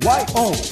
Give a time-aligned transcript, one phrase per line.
[0.00, 0.62] YONNIRI.com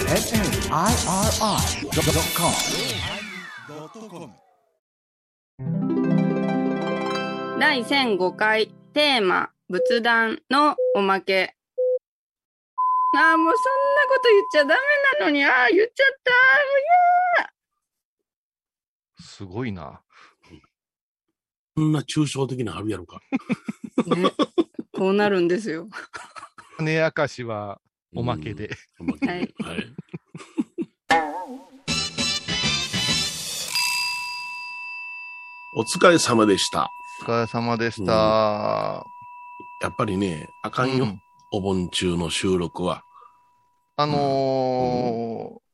[7.58, 11.56] 第1005回テーマ仏壇のおまけ。
[13.16, 14.80] ああ、もうそんなこと言っちゃダメ
[15.18, 16.30] なのに、ああ、言っちゃった。
[16.30, 16.36] も
[19.18, 20.02] うすごいな。
[21.74, 23.20] こんな抽象的なあるやろか。
[24.06, 24.30] ね、
[24.92, 25.88] こうなるんですよ。
[26.78, 27.80] 種明かしは
[28.14, 28.70] おまけで。
[29.00, 29.32] おまけで。
[29.32, 29.96] はいはい。
[35.78, 36.88] お疲れ様でした。
[37.22, 39.04] お疲れ様でした。
[39.82, 41.04] やっぱりね、あかんよ。
[41.04, 41.20] うん
[41.52, 43.04] お盆中の収録は。
[43.96, 45.66] あのー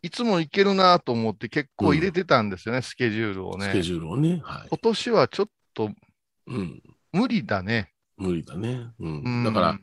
[0.00, 3.66] いつも行けるなと思って結構入れてたんですよね、スケジュールをね。
[3.66, 4.40] スケジュールをね。
[4.44, 4.68] はい。
[4.68, 5.90] 今年はちょっと
[6.46, 6.80] うん。
[7.12, 7.92] 無理だね。
[8.16, 8.86] 無理だね。
[9.00, 9.22] うん。
[9.22, 9.78] うんだから、、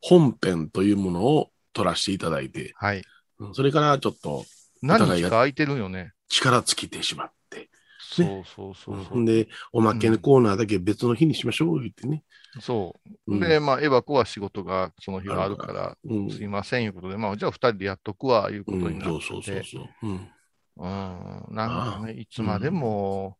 [0.00, 2.98] 本編というものを取らせていただいて、はい。
[3.38, 4.44] うんそれからちょっと
[4.82, 6.12] 何日か空いてるよね。
[6.28, 7.70] 力尽きてしまって。
[7.98, 9.18] そうそうそうそう。
[9.18, 12.24] んで、おまけのコーナーだけ別の日にしましょう、言ってね。
[12.60, 12.96] そ
[13.28, 13.32] う。
[13.34, 16.30] うんで、まあ、エバコは仕事がその日はあるかあら、うん。
[16.30, 20.06] すいません、いうことで、まあ、じゃあ二人でやっとくわ、いうこうんとになってそうそうそうそう。
[20.06, 20.30] うん。
[20.76, 23.36] うん、なんかね、いつまでも、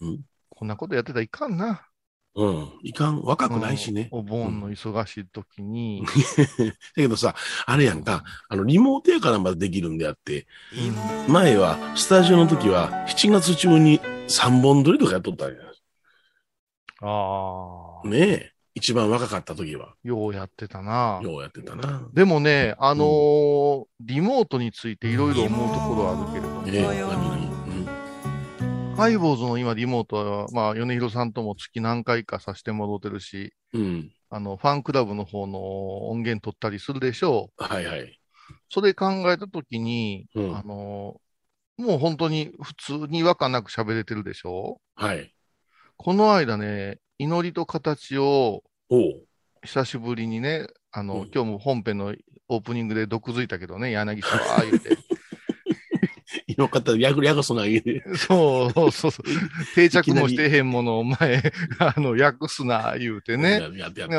[0.00, 0.20] うん
[0.56, 1.88] こんなことやってたらいかんな。
[2.36, 2.68] うん。
[2.82, 4.08] いかん、若くないしね。
[4.12, 6.04] うんお盆の忙しい時に、
[6.58, 7.34] だけどさ、
[7.66, 10.46] あれやんか、あの、リモートやからまだできるんであって、
[11.28, 15.56] 前は、スタジオの時は、7月中に3本撮りとかやっとったんや。
[17.02, 18.54] ああ、ねえ。
[18.76, 21.20] 一番若かった時は、ようやってたな。
[21.22, 22.08] ようやってたな。
[22.12, 27.33] でもね、あのーリモートについていろいろ思うところはあるけれども、え
[28.96, 33.80] ハイボーズの今リモートは、まあ、米広さんとも月何回かさせてもらってるし、うん。
[33.80, 34.12] うん。
[34.30, 37.64] あの、ファンクラブの方の音源取ったりするでしょう。
[37.64, 38.20] はいはい。
[38.68, 41.24] それ考えたときに、うんあのー
[41.76, 45.34] もう本当に普通に違和感なく喋れてるでしょはい。
[45.96, 48.62] この間ね、祈りと形を。
[49.64, 52.14] 久しぶりにね、あの、うん今日も本編の
[52.48, 54.96] オープニングで毒づいたけどね、柳沢言うて。
[56.56, 58.02] 今方、やぐやぐそな家で。
[58.16, 59.26] そうそうそうそう。
[59.74, 61.42] 定着もしてへんものをお前、
[61.78, 63.60] あの、訳すな、言うてね。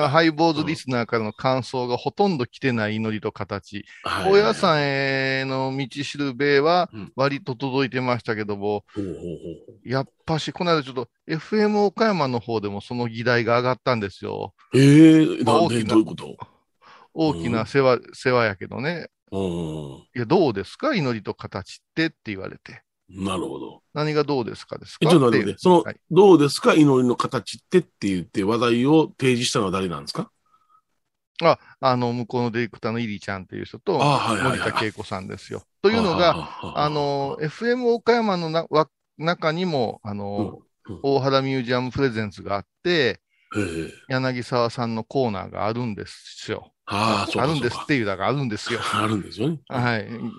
[0.10, 3.86] ハイボーズリスナーからの感想がほとんど来てない祈りと形。
[4.04, 14.54] はい高野山への道しるべはうん割と届いてましたけども、ほうやっぱし、この間ちょっと FM 岡山の方でもその議題が上がったんですよ。
[14.74, 16.38] ええなんで、大きなどういうこと？
[17.14, 19.08] 大きな世話、世話やけどね。
[19.32, 19.42] うん。
[20.16, 20.96] いや、どうですか？
[20.96, 22.84] 祈りと形ってって言われて。
[23.10, 23.84] なるほど。
[23.94, 25.08] 何がどうですかですか？
[25.08, 25.96] えちょっと待ってその、はい。
[26.12, 26.74] どうですか？
[26.74, 30.32] 祈りの形ってって言って話題を提示したのは誰なんですか？
[31.44, 35.64] あ、あの、向こうのディレクターのイリちゃんっていう人と、森田恵子さんですよ。
[35.82, 41.00] というのが、があの、、FM 岡山のなわ中にも、あの、うんうん。
[41.04, 43.20] 大原ミュージアムプレゼンツがあって、ええ
[44.08, 46.72] 柳沢さんのコーナーがあるんですよ。
[46.88, 48.80] ああ、るんですっていうだがあるんですよ。
[48.94, 49.60] あるんですよね。
[49.70, 50.08] はい。
[50.08, 50.34] うん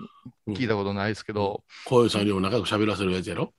[0.48, 3.52] 聞いたことないですけど、こういうさんにも仲良く喋らせるやつやろ？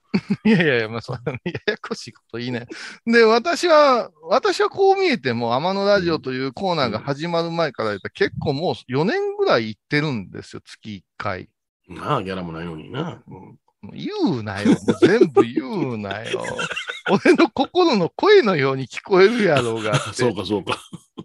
[0.45, 1.19] いやいやいや、まあ、そや
[1.65, 2.65] やこしいこといいね。
[3.05, 11.49] で、私は、私はこう見えても、天野ラジオというコーナーが始まる前から言ったら結構もう4年ぐらい行ってるんですよ、月1回。
[11.89, 13.21] なあ、ギャラもないのにな。
[13.27, 13.59] うん
[13.93, 14.75] 言うなよ。
[15.01, 16.43] 全部言うなよ。
[17.09, 19.97] 俺の心の声のように聞こえるやろうが。
[20.13, 20.79] そうか、そうか。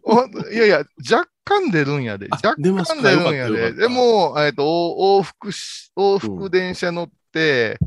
[0.05, 2.28] おいやいや、若干出るんやで。
[2.31, 3.72] あ若干出るんやで。
[3.72, 7.78] でも、えっと、お往復し、往復電車乗って、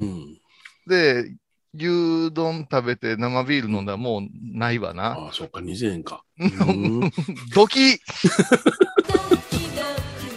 [0.00, 0.38] うん。
[0.86, 1.32] で、
[1.74, 5.12] 牛丼食べて生ビール飲んだらもうないわな。
[5.12, 6.22] ああ、そっか、2000円か。
[6.38, 7.10] う ん
[7.54, 7.98] ドキ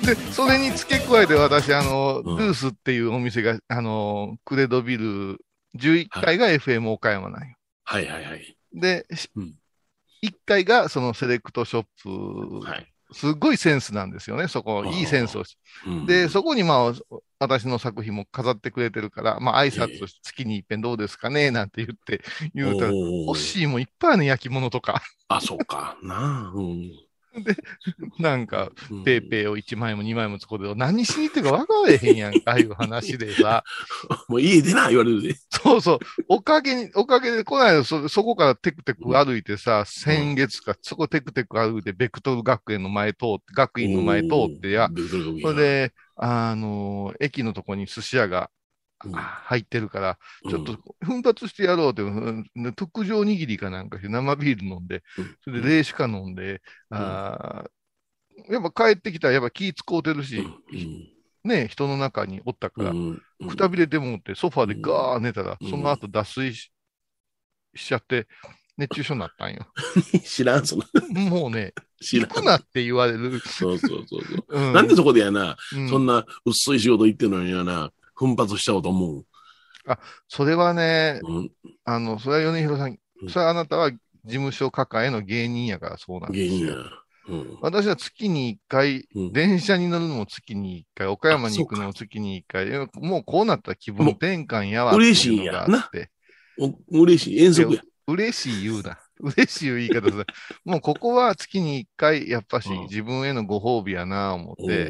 [0.06, 5.40] で、それに付け加えて私、あの、うんルースっていうお店が、あの、クレドビル
[5.76, 7.56] 11階が FM 岡山なんよ。
[7.84, 8.58] はいはいはい。
[8.74, 9.54] で、しうん
[10.24, 12.92] 1階がそのセレクトショップ、はい。
[13.12, 16.94] すっごいセンスなんですよね、そこ、いいセンスをしうんで、そこにまあ、
[17.40, 22.22] 私の作品も飾ってくれてるから、まあ、挨ええ拶月に一遍どうですかねなんて言って、
[22.56, 25.04] 言うたら、欲しいもんいっぱいあるね、焼き物とか。
[25.28, 25.98] あ、そうか。
[26.01, 26.51] なあ。
[26.56, 26.92] うん。
[28.20, 33.64] なんか、うんペーペーを1枚も2枚も使うて、何しに行ってるか分からへんやんか、あ あいう話でさ。
[34.28, 35.36] もう家出な、言われるで。
[35.50, 36.00] そうそう。
[36.28, 44.28] おかげに、おかげで、この間そ、そこからテクテク歩いてさ、先月か、そこテクテク歩いて、ベクトル学園の前通って、学院の前通
[44.58, 44.90] ってや、
[45.42, 48.50] それで、あのー駅のとこに寿司屋が
[49.13, 50.52] 入ってるから、うん。
[50.52, 61.07] ちょっと奮発してやろうって、うんで特上握りかなんかして生ビール飲んでうん、それで冷酒か飲んで、あーやっぱ帰ってきたらやっぱ気使うてるし、うん。
[61.44, 63.22] ね、人の中におったから、うん。
[63.48, 65.69] くたびれてもってソファーでガー寝たら、うん。
[65.69, 66.72] その後脱水し
[67.75, 68.28] しちゃって、
[68.78, 69.68] 熱中症になったんよ。
[70.25, 70.84] 知らん、その、
[71.30, 72.30] もうね、知らん。
[72.30, 73.40] 行くなって言われる。
[73.40, 74.68] そうそうそうそう。
[74.68, 74.74] うん。
[74.74, 75.90] なんでそこでやな、うん。
[75.90, 79.25] そんな薄い仕事行ってんのにやな、奮発しちゃおうと思う。
[80.27, 81.51] それはね、うん、
[81.83, 86.85] あの、それは米広さんう、んそれはあなたは事務所抱えの芸人やからそうなんです芸人やよ。。
[87.27, 87.57] うん。
[87.62, 96.09] 私は月に1回、うん電車に乗るのも月に1回、岡山に行くのも月に1回、もうこうなったら気分転換やわって嬉しいやがあって。
[96.57, 97.44] お嬉しい。
[97.44, 97.81] 遠足や。
[98.07, 98.97] 嬉しい言うな。
[99.19, 100.25] 嬉しい言い方する。
[100.65, 104.83] もうここは月に1回、やっぱしうん自分へのご褒美やな思おって。
[104.85, 104.89] う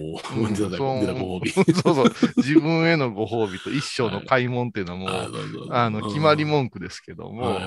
[0.54, 1.52] 出たご褒美。
[1.52, 2.14] そうそう。
[2.38, 7.42] 自分へのご褒美と一生の買い物っていうのはもう、あそうそうあの、決まり文句ですけども。
[7.42, 7.66] はい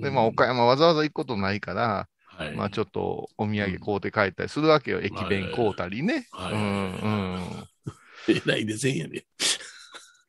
[0.00, 5.00] で、まあ、岡山わざわざ行くことないから、はいまあ、ちょっとお土産買うて帰ったりするわけよ。
[5.00, 6.26] 駅弁買うたりね。
[6.30, 7.08] はいうん、う
[7.38, 7.68] ん。
[8.28, 9.26] えらいでせんやで。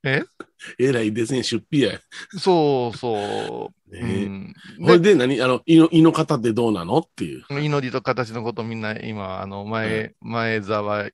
[0.04, 0.24] え？
[0.80, 2.00] えらいでせん、出費や。
[2.38, 3.96] そうそう。
[3.96, 4.54] うねん。
[4.82, 5.42] これで何？
[5.42, 7.00] あの、胃の、胃の方ってどうなの？
[7.00, 7.44] っていう。
[7.50, 11.10] 祈りと形のことみんな今、あの、前、前澤、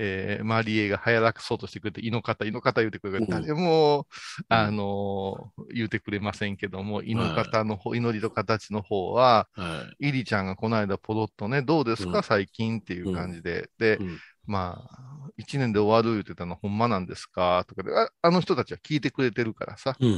[0.00, 3.26] えー、マリエが早らくそうとしてくれて、胃の方、胃の方言うてくれる。
[3.28, 4.06] 誰も、
[4.38, 4.44] うん。
[4.48, 10.08] あのー言うてくれませんけども、胃の方の方、祈りと形の方は、はい。
[10.10, 12.22] イリちゃんがこの間ポロッとね、どうですか、うん。
[12.22, 13.68] 最近っていう感じで。
[13.78, 14.18] で、うん。
[14.46, 17.64] まあ、一年で終わる言ってたのほんまなんですか？
[17.68, 19.96] とかであ、あの人たちは聞いてくれてるからさ。
[19.98, 20.14] うんうん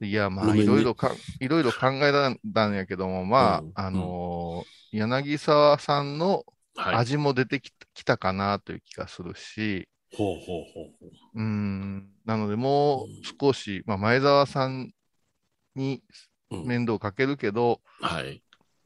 [0.00, 0.06] うん。
[0.06, 6.44] いや、まあ、いろいろか、いろいろ考えたんやけども、まあ、うんあのー柳沢さんのはい。
[6.76, 11.10] 味も出てきた,、きたかなという気がするし、ほうほうほうほう。
[11.34, 13.08] うん、なので、もう
[13.40, 14.92] 少し、まあ、前澤さん
[15.74, 16.02] に
[16.50, 18.42] うん面倒かけるけど、はい。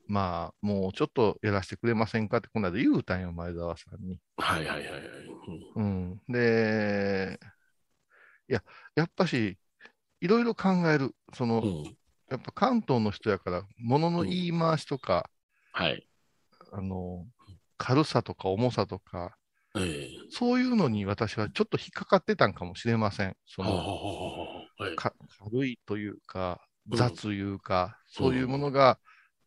[0.07, 4.21] まあ、もうちょっとやらせてくれませんかって、この間言うたんよ、前澤さんに。
[4.37, 5.03] はいはいはいはい。
[5.75, 6.23] うん。
[6.29, 7.41] で、
[8.49, 8.63] いや、
[8.95, 9.59] やっぱし、
[10.21, 11.15] いろいろ考える。
[11.35, 11.69] その、うん。
[11.81, 11.97] うん
[12.29, 15.31] やっぱ関東の人やから、物の言い回しとか、
[15.71, 16.05] はい。
[16.73, 17.25] あの、
[17.77, 19.37] 軽さとか重さとか、
[19.77, 20.09] ええ。
[20.31, 23.37] そういうのに私はちょっと引っかかってたんかもしれません。
[23.47, 24.97] その、はい。
[24.97, 25.13] か
[25.45, 29.01] 軽いというか、うん雑いうか、そういうものが、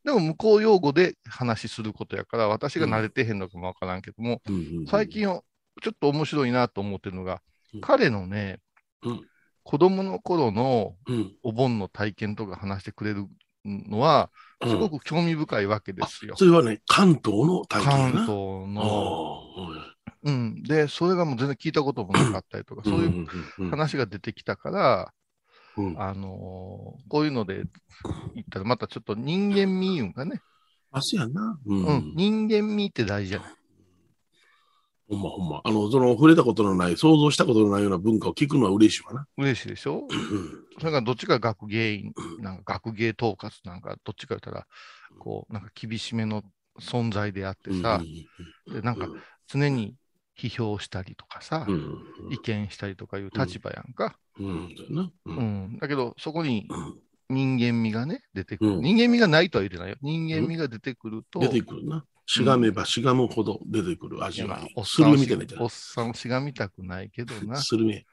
[0.03, 5.43] でも向こう用語で話することやから、私が慣れてへんのかもわからんけども、うんうんうん最、近ちょ
[5.91, 7.41] っと面白いなと思ってるのが、
[7.73, 8.59] うん彼のね、
[9.03, 9.21] うん
[9.63, 11.31] 子供の頃のうん。
[11.43, 13.27] お盆の体験とか話してくれる
[13.65, 14.29] のは、
[14.63, 16.35] すごく、く興味深いわけですよ。
[16.37, 17.91] それはね、関東の体験。
[17.91, 19.43] 関東あの。
[19.55, 20.63] あうん。
[20.63, 23.27] で、それがもう全然聞いたこともなかったりとか、そういう
[23.59, 25.13] うん話が出てきたから、
[25.77, 27.63] うんうんあのーこういうので
[28.35, 30.41] 言ったら、またちょっと人間味いうんかね。
[30.91, 31.57] あ、そうやな。
[31.65, 32.13] ううん。
[32.15, 33.58] 人間味って大事じゃない。
[35.09, 35.61] ほんまほんま。
[35.63, 39.27] あの、その、触れたことのない、想像したことのないような文化を聞くのは嬉しいわな。
[39.37, 40.07] 嬉しいでしょ？
[40.09, 40.65] うん。
[40.79, 44.67] それがどっちが学芸員、なんか学芸統括なんか、どっちか言ったら、
[45.17, 46.43] こう、なんか厳しめの
[46.79, 48.01] 存在であってさ、
[48.71, 49.07] でなんか
[49.47, 49.95] 常に
[50.37, 51.97] 批評したりとかさう、ん、
[52.31, 54.15] 意見したりとかいう立場やんか。
[54.39, 54.69] うん、
[55.25, 56.99] うん、だけど、そこにうん
[57.31, 58.71] 人間味がね、出てくる。
[58.71, 58.81] うん。
[58.81, 59.97] 人間味がないとは言ってないよ。
[60.01, 62.03] 人間味が出てくると、出てくるな。
[62.31, 64.73] しがめばしがむほど出てくる味いやまあわい。
[64.75, 67.57] おっするさんをしみたいなじゃおっさんをしがみたくないけどな。
[67.57, 68.05] するめ。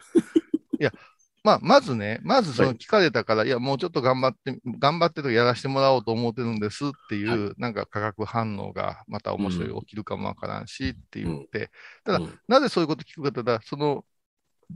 [1.45, 2.73] まあ、まずね、まずそはい。
[2.73, 9.81] の聞かれたから、い、や、もうちょっと頑張って、頑張ってとやらせてもらおうと思ってるんですっていう、はなんか化学反応がまた面白い、うん。
[9.83, 11.71] 起きるかもわからんしって言って、
[12.05, 12.41] ただうん。
[12.49, 14.05] なぜそういうこと聞くかというと、その、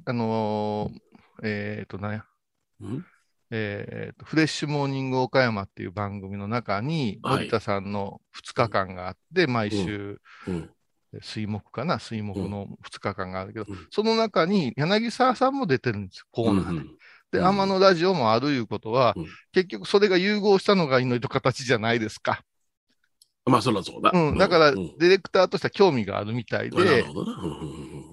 [0.05, 1.00] あのー
[1.43, 2.25] えっ、と、なんや、
[2.81, 3.05] うん？
[3.50, 7.37] えーと、フレッシュモーニング岡山っていう番組の中に、はい。
[7.38, 10.71] 森田さんの2日間があって、毎週、うん。
[11.21, 13.87] 水木かな、水木の2日間があるけど、うん。
[13.90, 16.78] その中に柳沢さんも出てるんですよ、コーナーで。
[16.78, 16.97] うん
[17.33, 17.47] で、うん。
[17.47, 19.26] 天野ラジオもあるいうことは、うん。
[19.52, 22.42] 結局それが融合したのが祈りと形じゃないですか。
[23.47, 24.11] まあ、そらそうだ。
[24.12, 24.38] うん。
[24.38, 24.99] だから、うん。
[24.99, 27.04] ディレクターとしては興味があるみたいなで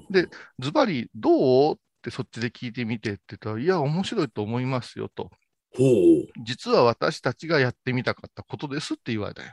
[0.10, 0.27] で
[0.60, 1.77] ズバリ、どうっ
[2.08, 5.30] てそっちで聞いてみてって言ったら、いや、面白いと思いますよと。
[5.76, 5.84] ほ
[6.44, 9.50] 実は私たちがやってみたかったことですって言われたよ。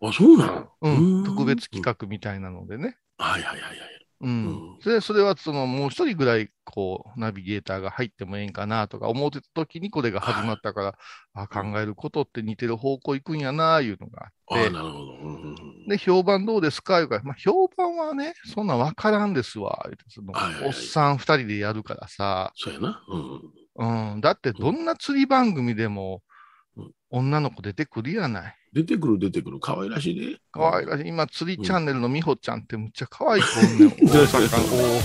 [0.00, 0.08] う。
[0.08, 1.18] あ、そうなのうん。
[1.18, 2.96] うん特別企画みたいなのでね。
[3.18, 4.05] はいはいはいはい。
[4.20, 4.46] うん。
[4.46, 10.94] うんそれは、その、もう一人ぐらい、こう、ナビゲーターが入ってもええんかなとか思ってた時にこれが始まったから、
[11.34, 15.12] あ、考えることって似てる方向行くんやな、いうのがあってあ、なるほど。
[15.22, 15.56] うん
[15.88, 16.98] で、評判どうですか？
[16.98, 19.88] いうから、まあ、評判はね、そんなわからんですわ。
[20.08, 22.52] そのはいはいはいおっさん二人でやるからさ。
[22.56, 23.04] そうやな。
[23.78, 24.12] うん。
[24.14, 24.20] うん。
[24.20, 26.22] だって、どんな釣り番組でも
[26.76, 28.56] うん、女の子出てくるやない。
[28.76, 29.58] 出てくる出てくる。
[29.58, 30.36] 可愛らしいで。
[30.52, 31.08] 可愛らしい。
[31.08, 33.88] 今、釣りチャンネルの美穂ちゃんってむっちゃ可愛い子ねん。
[34.06, 34.48] 大阪、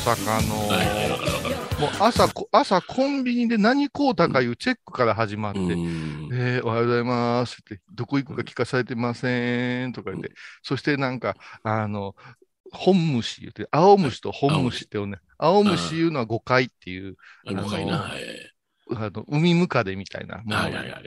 [0.03, 1.79] 大阪の。
[1.79, 12.13] もう朝こ、朝コンビニで何買うたかいうチェックから始まって、うんえーおはようございますって、どこ行くか聞かされてませんとか言って、そしてなんか、あの、
[12.73, 17.15] 本虫言って、青虫と本虫ってねん青虫いうのは誤解っていう、
[17.47, 17.67] あの。
[18.93, 20.57] あの海ムカデみたいなもの。
[20.57, 21.03] はいはいはい。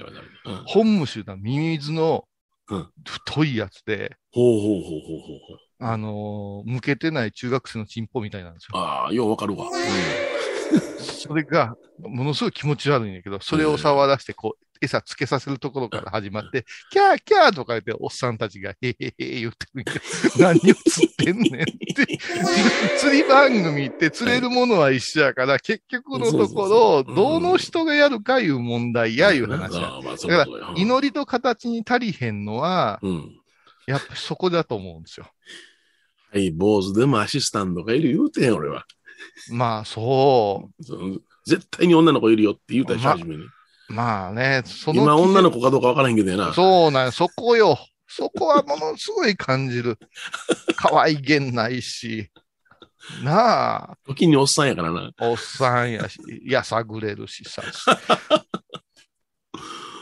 [0.64, 2.33] 本虫はミミズのうん
[3.04, 5.58] 太いやつで、ほうほうほうほうほうほう。
[5.80, 8.78] あのー向けてない中学生のチンポみたいなんですよ。
[8.78, 9.66] ああ、ようわかるわ。
[10.98, 20.00] それが、ものすごい気持ち悪いんだけど、それを触らせて、こう、餌つけさせるところから始まって、キャーキャーとか言って、おっさんたちが、へへへ言ってるけど
[20.44, 22.18] 何を釣ってんねんって。
[22.98, 30.00] 釣り番組って釣れるものは一緒やから、結局のところ、どの人がやるかいう問題やいう話や。
[30.02, 33.40] だから、祈りと形に足りへんのは、うん。
[33.86, 35.26] やっぱりそこだと思うんですよ。
[36.32, 38.84] はい、坊主でもアシスタントがいる言うてん、俺は。
[39.50, 43.44] まあ、そその絶対に女の子いるよって言うたでし初めに。
[43.88, 43.92] う。
[43.92, 45.02] まあね、その。
[45.02, 46.52] 今女の子かどうかわからへんけどやな。
[46.52, 47.78] そうなんやそこよ。
[48.06, 49.98] そこはものすごい感じる。
[50.76, 52.30] 可愛げないし。
[53.22, 55.10] なあ、時におっさんやからな。
[55.20, 57.62] おっさんやし、やさぐれるしさ。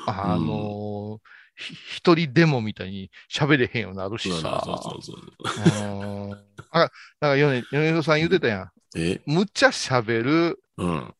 [0.07, 4.62] あのーひ一人デモみたいに喋れへんようになるしそうさ。
[4.65, 5.87] そうそうそう。
[5.87, 6.33] うん
[6.71, 8.71] あ、だから、米米広さん言うてたやん。
[8.97, 9.21] え？
[9.27, 11.15] むっちゃ喋る、うん。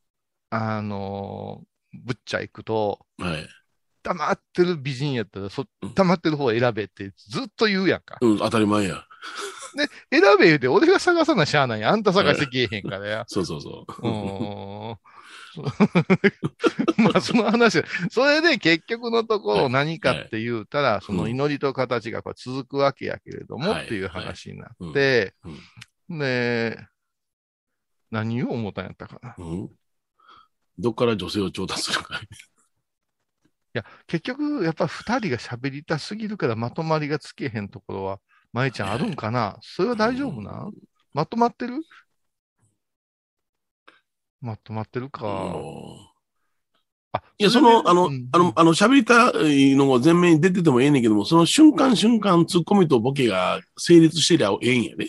[0.50, 3.49] あのーぶっちゃ行くと、はい。
[4.02, 8.18] 黙ってる美人やったら、そうん黙ってる方を選べってずっと言うやんか。
[8.20, 9.04] うん、当たり前や。
[10.11, 11.84] 選べ言うて、俺が探さなしゃあない。
[11.84, 13.25] あんた探してけえへんからや。
[13.28, 14.99] そうそうそうーん。
[17.04, 25.34] まあ、その話だそれで結局のところ何かって言うたら、その祈りと形がこう続くわけやけれども、はいっていう話になって、
[26.08, 26.78] で、
[28.11, 29.30] 何を思ったんやったかな。
[29.30, 29.70] いうん。
[30.78, 32.20] どっから女性を調達するか。
[33.74, 38.20] や、結局、やっぱ二人が喋りたすぎるからまとまりがつけへんところは、
[38.52, 39.56] 舞ちゃんあるんかな？
[39.62, 40.68] それは大丈夫な？
[41.14, 41.80] まとまってる？
[44.40, 45.54] まとまってるか。
[47.12, 55.06] あ、いや、その、あのうん、あの、あの、喋りたいのが前面に出ててもええねんけども、その瞬間瞬間、ツッコミとボケが成立してりゃええんやで。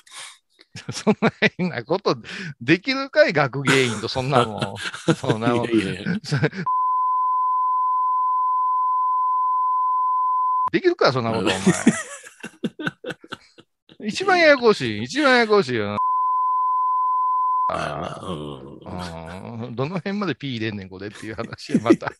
[0.91, 2.17] そんな変なこと、
[2.61, 4.61] できるかい学芸員とそんなもん。
[5.15, 6.13] そんなもんいやいやいや
[10.71, 11.59] できるか、そんなこと、お前。
[14.07, 15.03] 一番ややこしい。
[15.03, 15.97] 一番ややこしいよ。
[17.67, 22.11] あうんあどの辺まで P 入れんねん、これっていう話や、また。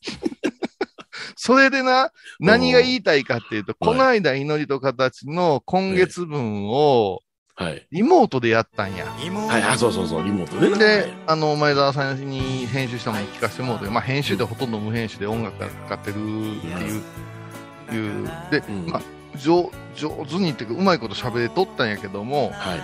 [1.36, 7.22] それでな、何が言いたいかっていうと、この間、祈りと形の今月分を
[7.56, 7.86] はい。
[7.92, 9.06] リモートでやったんや。
[9.06, 10.78] はい、あ、そうそうそう、リモートでな。
[10.78, 19.02] で、あの、前澤さんに編集したもの聞かせてもらって、まあ、編集でほとんど無編集で音楽がかかってるっていう、いうで、うんまあ、
[19.38, 22.76] 上上手にっていうか、うまいこと喋れとったんやけども、は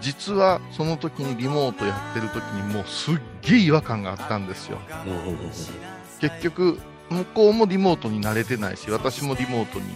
[0.00, 4.78] 実はその時にリモートやってる時にもうすっげえ違和感があったんですよ。
[6.20, 6.78] 結局、
[7.10, 9.86] 向こうもリモートに慣れてないし、私もリモートに、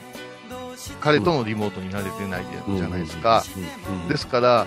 [1.00, 3.44] 彼とのリモートに慣れてないうんじゃないですか。。
[4.08, 4.66] ですから、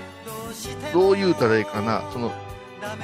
[0.93, 2.31] どう言うたらいいかな、その、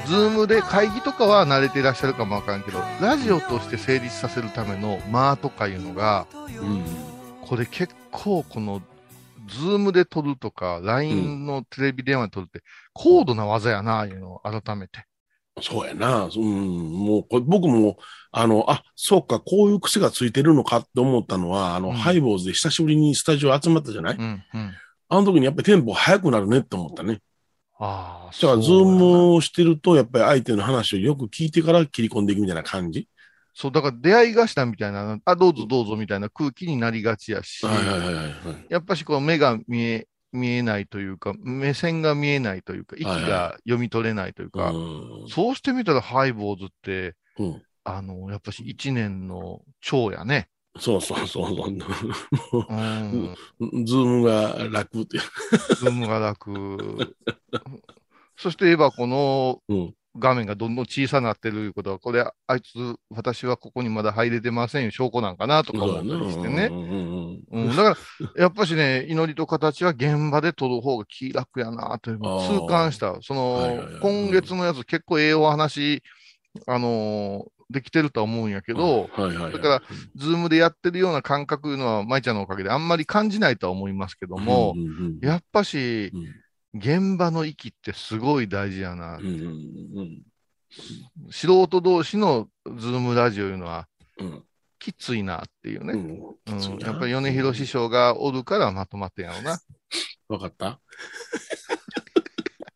[0.06, 6.28] Zoom で会議とかは慣れていらっしゃるかもわからんけど、ラジオとして成立させるための間とかいうのが、
[6.62, 6.84] うん
[7.48, 8.82] これ結構この、
[9.48, 12.62] Zoom で撮るとか、LINE のテレビ電話で撮るって、
[12.94, 15.06] 高度な技やな、いうのを改めて。
[15.62, 16.30] そうやな。
[16.36, 17.98] うん、もう、これ僕も、
[18.32, 24.74] あの、あ、そうか、こういう癖がついてるのかって思ったのは、あの、うん拝ボーズで久しぶりにスタジオ集まったじゃない、うん、うん。
[25.10, 27.20] あの時にやっぱりテンポ早くなるねって思ったね。
[27.80, 33.08] ああ、だから、 Zoom をしてると、やっぱり相手の話をよく聞いてから切り込んでいくみたいな感じ？
[33.54, 38.34] そう、だから出会い頭みたいな、あ、どうぞどうぞみたいな空気になりがちやし、はいはいはいはい。
[38.70, 50.50] やっぱしこう目が見え、見えないというか、目線が見えないというか、息はいはが読み取れないというか、うんそうしてみたら拝ボーズって、うんあの、やっぱし一年の長やね。
[50.78, 51.72] そうそうそうそう。
[52.70, 53.86] うん。
[53.86, 55.18] Zoom が楽って。
[55.78, 57.16] Zoom が楽。
[58.36, 59.94] そして言えばこのうん。
[60.20, 66.70] 画面がどんどん小さなってるいうことは、これ、あいつ、私はここにまだ入れてませんよ、証拠なんかなとか思ったりしてね。
[67.52, 73.18] うんだから、やっぱしね、祈りと形は現場で撮る方が気楽やなという痛感した。
[73.22, 74.00] その、はいはいはい。
[74.02, 76.04] 今月のやつ結構ええお話、
[76.66, 79.52] あのーできてるとは思うんやけど、はいはいはい。
[79.52, 79.82] だから、
[80.16, 85.20] ズームでやってるような感覚いうのは、舞ちゃんのおかげであんまり感じないとは思いますけども、うんうんうん。
[85.22, 86.26] やっぱしう、ん
[86.78, 89.18] 現場の息ってすごい大事やな。
[89.18, 89.34] うんうん
[89.96, 90.24] うん
[91.32, 93.88] 素人同士のズームラジオいうのは、
[94.20, 94.44] うん
[94.80, 95.94] きついなっていうね。
[95.94, 96.02] うん
[96.54, 99.60] うんやっぱり米広師匠がおるからまとまってんやろな。
[100.28, 100.80] わかった？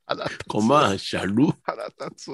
[0.07, 0.43] 腹立つ。
[0.47, 1.53] コマーシャル？
[1.63, 2.31] 腹立つ。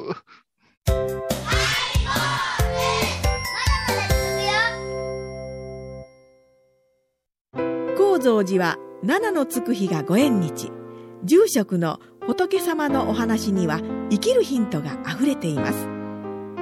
[7.98, 10.72] 高蔵寺は七のつく日がご縁日
[11.24, 15.88] 住職の仏様のお話には生きるヒントがあふれています。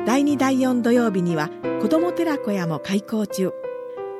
[0.05, 1.49] 第2第4土曜日には
[1.81, 3.51] 子ども寺小屋も開校中。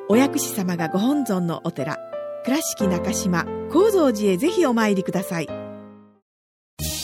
[0.08, 1.98] お薬師様がご本尊のお寺
[2.44, 5.48] 倉敷中島・高蔵寺へぜひお参りください。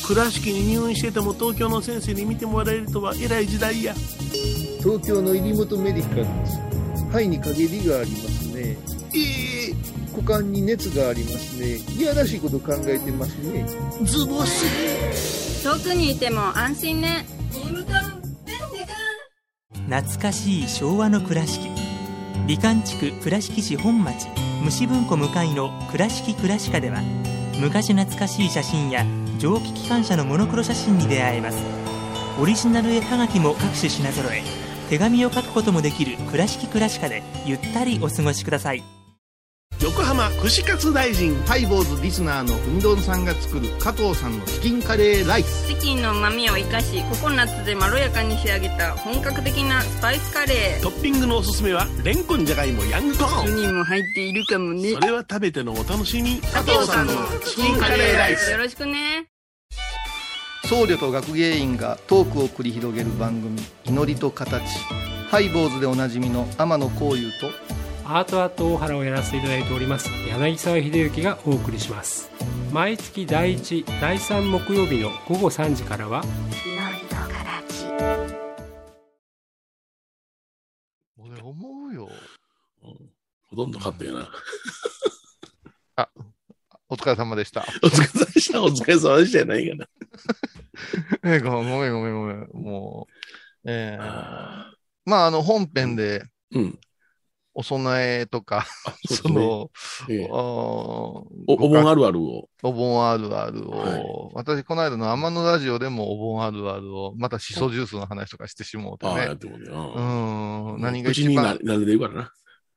[0.07, 3.95] 倉敷に入院してても東京の先生に見てもらえるとは偉い時代や。
[4.81, 6.59] 東京の入本メディカルです。
[7.11, 8.77] 肺に陰りがありますね。
[9.15, 9.19] え
[9.59, 9.62] え
[10.13, 13.67] 股間に熱がありますねいやらしいこと考えてますね。
[14.03, 15.65] ズボス。
[15.65, 17.27] 遠くにいても安心ね。
[19.87, 21.69] 懐かしい昭和の倉敷。
[22.47, 24.29] 美観地区倉敷市本町。
[24.65, 27.03] 虫文庫向かいの「倉敷倉歯科」では
[27.61, 29.05] 昔懐かしい写真や
[29.39, 31.59] 蒸気機関車のモノクロ写真に出会えます。
[32.41, 34.43] オリジナル絵はがきも各種品揃え。
[34.93, 38.85] 手紙を書くこともできる「倉敷倉歯科」でゆったりお過ごしください
[39.93, 41.35] 横浜串カツ大臣。
[41.43, 45.69] ハイボーズリスナーのうみどんさんが作る加藤さんのチキンカレーライス。
[45.69, 50.83] チキンの旨味を生かし、ココナッツでまろやかに仕上げた本格的なスパイスカレー。
[50.83, 53.45] トッピングのおすすめは、レンコンじゃがいもヤングコーン。
[53.45, 55.01] 4人も入っているかもねそ。
[55.01, 56.41] れは食べてのお楽しみ。
[56.41, 57.13] 加藤さんの
[57.45, 58.51] チキンカレーライス。
[58.51, 59.27] よろしくね。
[60.65, 64.63] 僧侶と学芸員がトークを繰り広げる番組「祈りと形」
[65.29, 67.51] ハイボーズでおなじみの天野幸雄と
[68.05, 72.31] アートアート大原をやらせていただいております柳沢秀幸がお送りします
[72.73, 76.23] 毎月第1第3木曜日の午後3時からは
[81.19, 82.09] 俺思うよ。
[83.49, 84.29] ほとんど勝ったよな。
[86.89, 87.65] お疲れ様でした。
[87.83, 88.63] お疲れ様でした。
[88.63, 89.87] お疲れ様でしたやないかな。
[91.37, 92.49] えごごめんごめんごめん。
[92.53, 93.09] も
[93.65, 94.75] う、えー、あ
[95.07, 96.81] まあ、あの、本編でーうん。
[97.55, 98.67] お供えとか、
[99.07, 99.19] そね。
[99.23, 99.71] その、
[100.09, 100.29] ええ。
[100.31, 102.49] おお盆あるあるを。
[102.63, 104.03] お盆あるあるを、はい。
[104.35, 109.37] 私、この間の天野ラジオでもお盆あるあるを、またシソジュースの話とかしてしもうてああ、やねっ。
[109.37, 109.67] てもね。
[109.69, 110.77] ううん。
[110.79, 112.33] ん、何が口にな一番、慣れてるからな。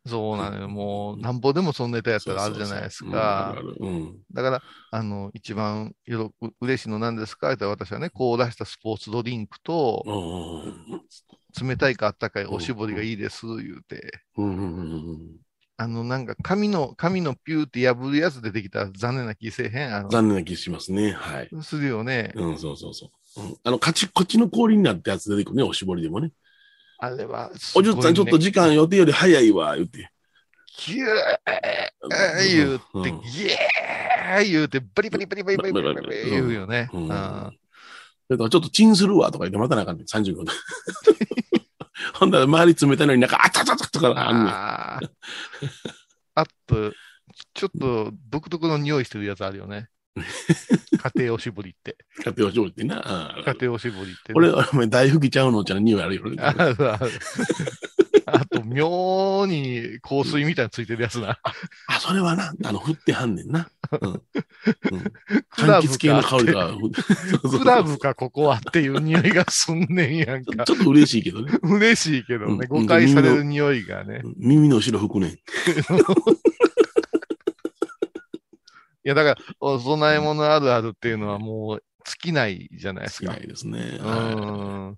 [0.08, 0.68] そうなのよ。
[0.68, 3.56] もう、なんぼでもそのネタやったらあるじゃないですか。
[4.34, 4.62] だから、
[4.92, 7.52] あの、一番よろ嬉しいの何ですか？
[7.54, 10.04] って私はね、こう出したスポーツドリンクと、
[11.62, 14.22] 冷たいかあったかいおしぼりがいいです、言うて。
[14.38, 15.20] うんうんうんうん
[15.78, 19.94] あの、なんか、紙の、紙のピューって破るやつ出てきたら残念な気せえへん。
[19.94, 21.12] あの、残念な気しますね。
[21.12, 21.50] はい。
[21.64, 22.32] するよね。
[22.34, 23.42] うん、そうそうそう。
[23.42, 26.32] うん、あの、カチッコチの氷になったやつ出てくるね、おしぼりでもね。
[26.98, 30.10] あれは、おじゅっさん、ちょっと時間予定より早いわ、言って。
[30.78, 31.10] ギュー
[32.56, 36.90] 言うて、うんギュー言うて、バリバリバリバリバリバリバリ言うよね。
[36.94, 37.52] うんあ
[38.28, 40.46] だからちょっとチンするわとか言ってまたなあかんねん、30分。
[42.18, 44.54] ほんだら周り冷たいのになんか、あたたたとかあんねん。
[44.54, 45.08] あー
[46.36, 46.92] あと、
[47.54, 49.90] ちょっと独特の匂いしてるやつあるよね。
[50.16, 51.98] 家庭おしぼりって。
[52.24, 53.02] 家庭おしぼりってな。
[53.06, 56.42] あ家庭おしぼりってね、俺、お前大吹きちゃうのちゃう匂いあるよね。
[56.42, 57.12] あるある。
[58.28, 61.38] あと、妙に香水みたいなのついてるやつな。
[61.88, 63.70] あ、それはな、あの、振ってはんねんな。
[64.02, 64.10] うん。
[64.10, 64.22] うん。
[65.50, 66.72] クラブ柑橘系のか香りが。
[67.60, 70.72] クラブかここはっていう匂いがすんねんやんかち。
[70.72, 71.52] ょっと嬉しいけどね。
[71.62, 74.22] 嬉しいけどね、うん誤解される匂いがね。
[74.38, 75.32] 耳の後ろ吹くねん。
[75.32, 75.36] い
[79.04, 83.34] や、だから、お供え物あるあるっていうのはもう尽きないじゃないですか。
[83.34, 84.00] 好きないですね。
[84.02, 84.16] うは
[84.92, 84.98] ん。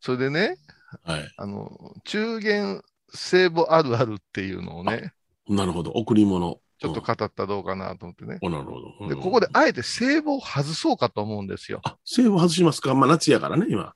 [0.00, 0.63] それでね、い。
[1.02, 1.34] はい。
[1.36, 5.12] あの、中元聖母あるあるっていうのをね、
[5.48, 5.90] なるほど。
[5.92, 6.60] 贈り物。
[6.78, 8.38] ちょっと語ったらどうかなと思ってね。
[8.42, 9.08] おなるほど。
[9.08, 11.80] で、うんここであえて聖母を外そうかと思うんですよ。
[11.84, 12.94] あ、セーブ外しますか？
[12.94, 13.94] まあ、夏やからね、今。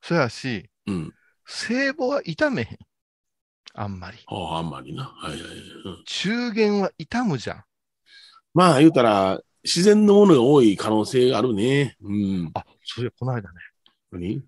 [0.00, 1.12] そやし、うん。
[1.46, 2.78] 聖母は痛めへん。
[3.74, 4.18] あんまり。
[4.26, 5.04] ああ、あんまりな。
[5.04, 5.50] はいはいはい。
[5.50, 7.64] うん中元は痛むじゃん。
[8.54, 11.96] まあ、言うたら、自然のものが多い可能性があるね。
[12.02, 12.50] うん。
[12.54, 13.58] あ、それこの間ね、
[14.10, 14.42] 何？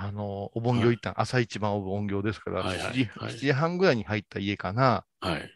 [0.00, 5.04] あの、お盆業行ったん、朝一番お盆業ですから、はいはい7時はい7時半ぐらいに入った家かな。
[5.20, 5.50] はい。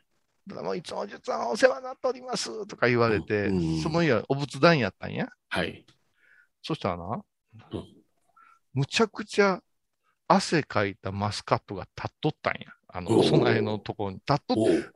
[0.47, 5.29] だからもういつも実はお世話になっておりますとか言われて、うんうんその家はお仏壇やったんや。
[5.49, 5.85] はい。
[6.63, 7.23] そしたらな、
[7.73, 7.85] うん
[8.75, 9.63] むちゃくちゃ
[10.29, 12.73] 汗かいたマスカットが立っとったんや。
[12.89, 14.93] あの、お供えのところに立っとっおう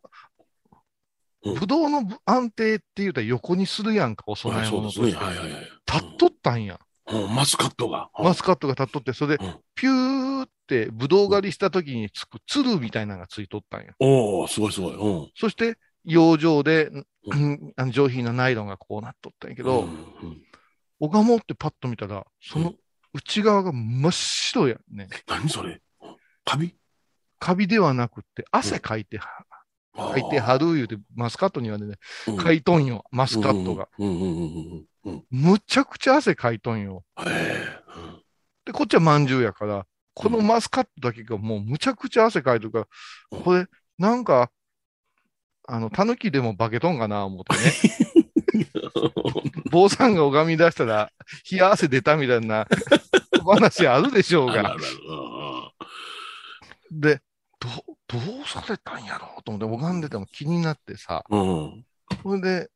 [1.42, 4.70] うんぶどうの安定って言うたら横にするやんか、お供はいえ。
[4.70, 5.16] 物として。
[5.16, 5.60] はいはいはい。
[5.90, 6.78] 立っとったんや。
[7.08, 8.10] うんマスカットが。
[8.18, 13.92] マスカットが立っとって、それでうん、ピューってぶどう狩りした時につくつるみたいなのがついとったんや。
[13.98, 14.94] おおすごいすごい。
[14.94, 15.30] うん。
[15.34, 22.74] そして、養生で、ううんあの上品なナイロンがこうなっとったんやけど、うんうんってパッと見たら、その
[23.14, 25.08] 内側が真っ白やんね。
[25.26, 25.80] 何それ？
[26.44, 26.74] カビ？
[27.38, 29.26] カビではなくって、汗かいては、
[29.94, 31.96] かいてはる言うて、マスカットにはね、
[32.38, 33.88] かいとんよ、マスカットが。。
[35.30, 37.04] むちゃくちゃ汗かいとんよ。
[38.64, 42.86] で、こっちはまんじゅうやから、このマスカットだけがもうむちゃくちゃ汗かいてるから、
[43.32, 43.66] うんこれ、
[43.98, 44.50] なんか、
[45.66, 48.10] あの、タヌキでも化けとんかな、思ってね。
[49.70, 51.10] 坊さんが拝み出したら、
[51.50, 52.66] 冷や汗出たみたいな
[53.44, 54.76] 話あるでしょうが。
[56.90, 57.20] で、
[57.60, 61.86] どう、どうされたんやろうと思って、拝んでても気になってさ、うんうん。
[62.22, 62.70] それで、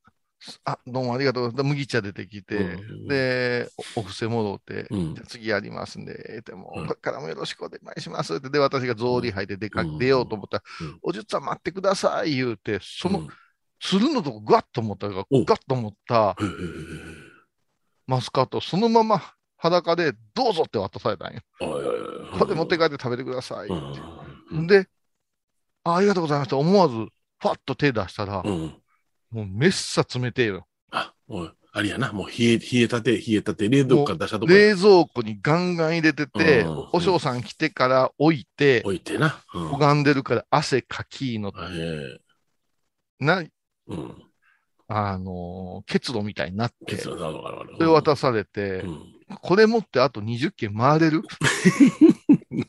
[0.64, 1.50] あ、どうもありがとう。
[1.50, 1.74] ございます。
[1.74, 5.14] 麦茶出てきて、うんで、おお布施戻って、うん。
[5.14, 6.86] じゃあ次やりますんで、でも、うん。
[6.86, 10.98] これからもよろしくお願いしますって、で、私が草履履いて出か、うん出ようと思ったら、うん。
[11.02, 13.28] おじゅっさん待ってください言うて、その、うん。
[13.80, 16.36] つるのとこガッと思ったが、おガッと思った
[18.06, 19.20] マスカット、そのまま
[19.56, 21.40] 裸で、どうぞって渡されたんよ。
[21.58, 23.68] これ持って帰って食べてください。
[23.68, 23.94] うん
[24.52, 24.66] うん。
[24.66, 24.88] で、
[25.84, 26.56] あありがとうございました。
[26.56, 28.74] 思わず、ファッと手出したら、うん。
[29.34, 30.68] もうめっさ冷てえよ。
[30.92, 39.40] あ、おい、あれやな、もう冷え、冷えたて、冷えたて、冷蔵庫から出したとこ冷蔵庫にガンガン入れてて、うんお嬢さん来てから置いて、置いてな。
[39.52, 39.70] うん。
[39.72, 42.18] 拝んでるから汗かきの、え
[43.18, 43.50] な、え
[43.88, 44.22] うん。
[44.86, 47.78] あのー結露みたいになって、そ結論なのかな。
[47.78, 49.02] れ渡されて、うん。
[49.42, 51.22] これ持ってあと20件回れる？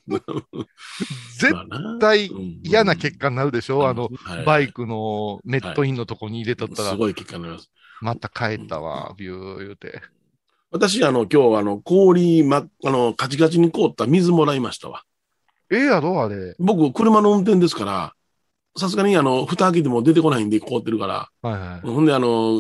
[1.38, 1.54] 絶
[2.00, 7.72] 対うん嫌な結果になるでしょ、あの、はいバイクのネットインのとこに入れとったら、すごい結果になります。
[8.02, 10.02] また帰ったわ、ビュー言うて。
[10.72, 15.04] 私、あの、今日、あの、氷、ま、あの、カチカチに凍った水もらいましたわ。
[15.72, 16.56] ええやろ、あれ。
[16.60, 18.14] 僕、車の運転ですから、
[18.78, 21.88] さすがに、あの、蓋開けても出てこないんで凍ってるから、はいはい。
[21.88, 22.60] ほんで、あの、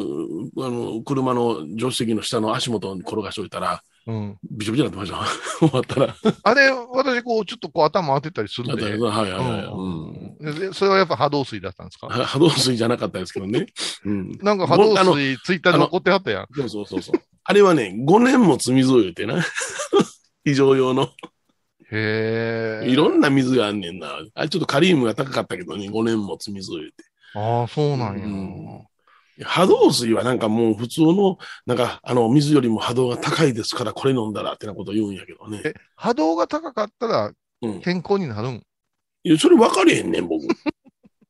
[0.60, 4.38] あの、車の助手席の下の足元に転がしておいたら、うん。
[4.52, 5.28] びちょびちょになってまし
[5.60, 5.60] た。
[5.68, 6.16] 終わったら。
[6.44, 8.82] あれ、私、こう、ちょっとこう頭当てたりするで。
[8.82, 9.66] だったらはいはいはい。
[9.66, 12.08] ううんんでそれはやっぱ波動水だったんですか？
[12.08, 13.66] は波動水じゃなかったですけどね。
[14.06, 14.32] うん。
[14.42, 16.48] なんか波動僕あの水、ツイッターに残ってはったやん。
[16.56, 17.22] そうそうそうそう。
[17.44, 19.44] あれはね、5年も積み水を言うてな。
[20.46, 21.10] 非常用の。
[21.92, 22.90] へえ。
[22.90, 24.20] いろんな水があんねんな。
[24.34, 26.96] あれちょっとカリウムが高かったけどね、5年も積み水を言うて。
[27.36, 28.26] ああ、そうなんや。
[28.26, 28.86] うん
[29.44, 35.62] 波動水はなんかもう普通の、なんかあの水よりも波動が高いですからこれ飲んだらってなこと言うんやけどね。
[35.66, 37.82] え、波動が高かったらうん。
[37.82, 38.64] 健康になるん？
[39.24, 40.44] いや、それ分かれへんねん、僕。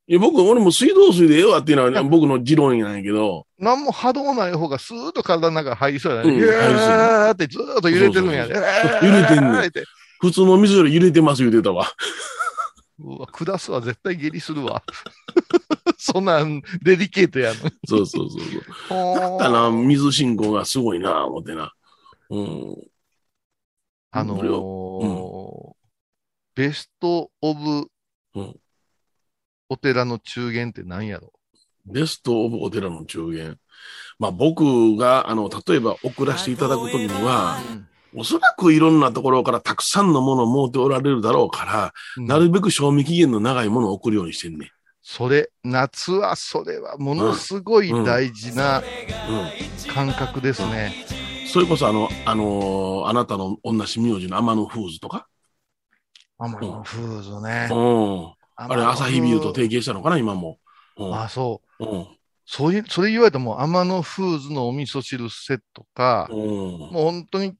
[0.07, 6.29] いや、僕、俺も水道水でええわっていうのは僕の持論なんやけど、なんも波動ない方がスーッと体の中に入りそうやね。
[6.31, 8.53] うんーってずーっと揺れてるんやね。
[9.01, 9.71] 揺れてんねん
[10.21, 11.91] 普通の水より揺れてます言うてたわ。
[12.99, 14.83] うわ、下すわ、絶対下痢するわ。
[15.97, 17.59] そんなん、デリケートやの。
[17.87, 18.41] そうそうそう
[18.89, 19.19] そう。
[19.19, 21.73] だったら、水信号がすごいな、思ってな。
[22.29, 22.75] うん。
[24.11, 25.75] あのそれー
[26.55, 27.87] ベストオブ
[28.35, 28.55] うん
[29.67, 31.33] お寺の中元って何やろ？
[31.85, 33.57] ベストオブお寺の中元。
[34.19, 37.57] まあ僕が、あの、例えば送らせていただくときには、
[38.17, 44.71] おそらくいろんなところからたくさんのものを持っておられるだろうから、うんなるべく賞味期限の長いものを送るようにしてんね。
[45.01, 49.93] それ、夏はそれはものすごい大事なうん。
[49.93, 50.93] 感覚ですね。
[51.47, 55.27] それこそあの、あのーあなたの同じ名字の天野フーズとか？
[56.37, 57.75] アマノフーズねう。
[57.75, 58.33] ん。
[58.55, 60.57] あれ、朝日ビールと提携したのかな、今も。
[60.97, 61.15] うん。
[61.15, 61.85] あ、そう。
[61.85, 62.07] うん。
[62.45, 66.37] そういう、それ言われたらもう、天野フーズのお味噌汁セットか、うん。
[66.37, 67.53] もう本当に、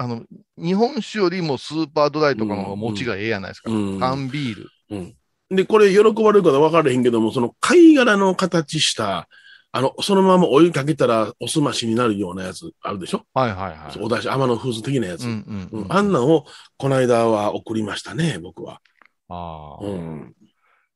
[0.00, 0.24] あの、
[0.56, 3.70] 日本酒よりもスーパードライとかの方が持ちがええやないですか。
[3.70, 4.70] うん缶ビール。
[4.90, 5.14] うん。
[5.54, 9.28] で、これ喜ばれるか分からへんけども、その貝殻の形した、
[9.72, 13.26] あの、そのままお湯かけたらおすましになるようなやつあるでしょ？
[13.34, 13.98] はいはいはい。
[14.02, 15.24] おだし、天野フーズ的なやつ。
[15.24, 15.92] ううんんうんうん。
[15.92, 16.46] あんなんを、
[16.78, 18.80] この間は送りましたね、僕は。
[19.28, 20.34] あーうん。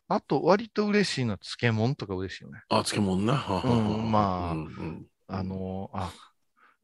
[0.09, 2.63] あと、割と嬉しいのは漬物とか嬉しいよね。
[2.71, 3.35] あ、漬物な。
[3.35, 6.13] はははうんまあうんうんあのーあ、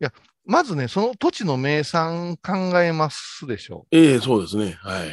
[0.01, 0.13] いや、
[0.51, 3.87] まずね、その土地の名産考えますでしょ。
[3.93, 4.73] ええそうですね。
[4.81, 5.09] はい。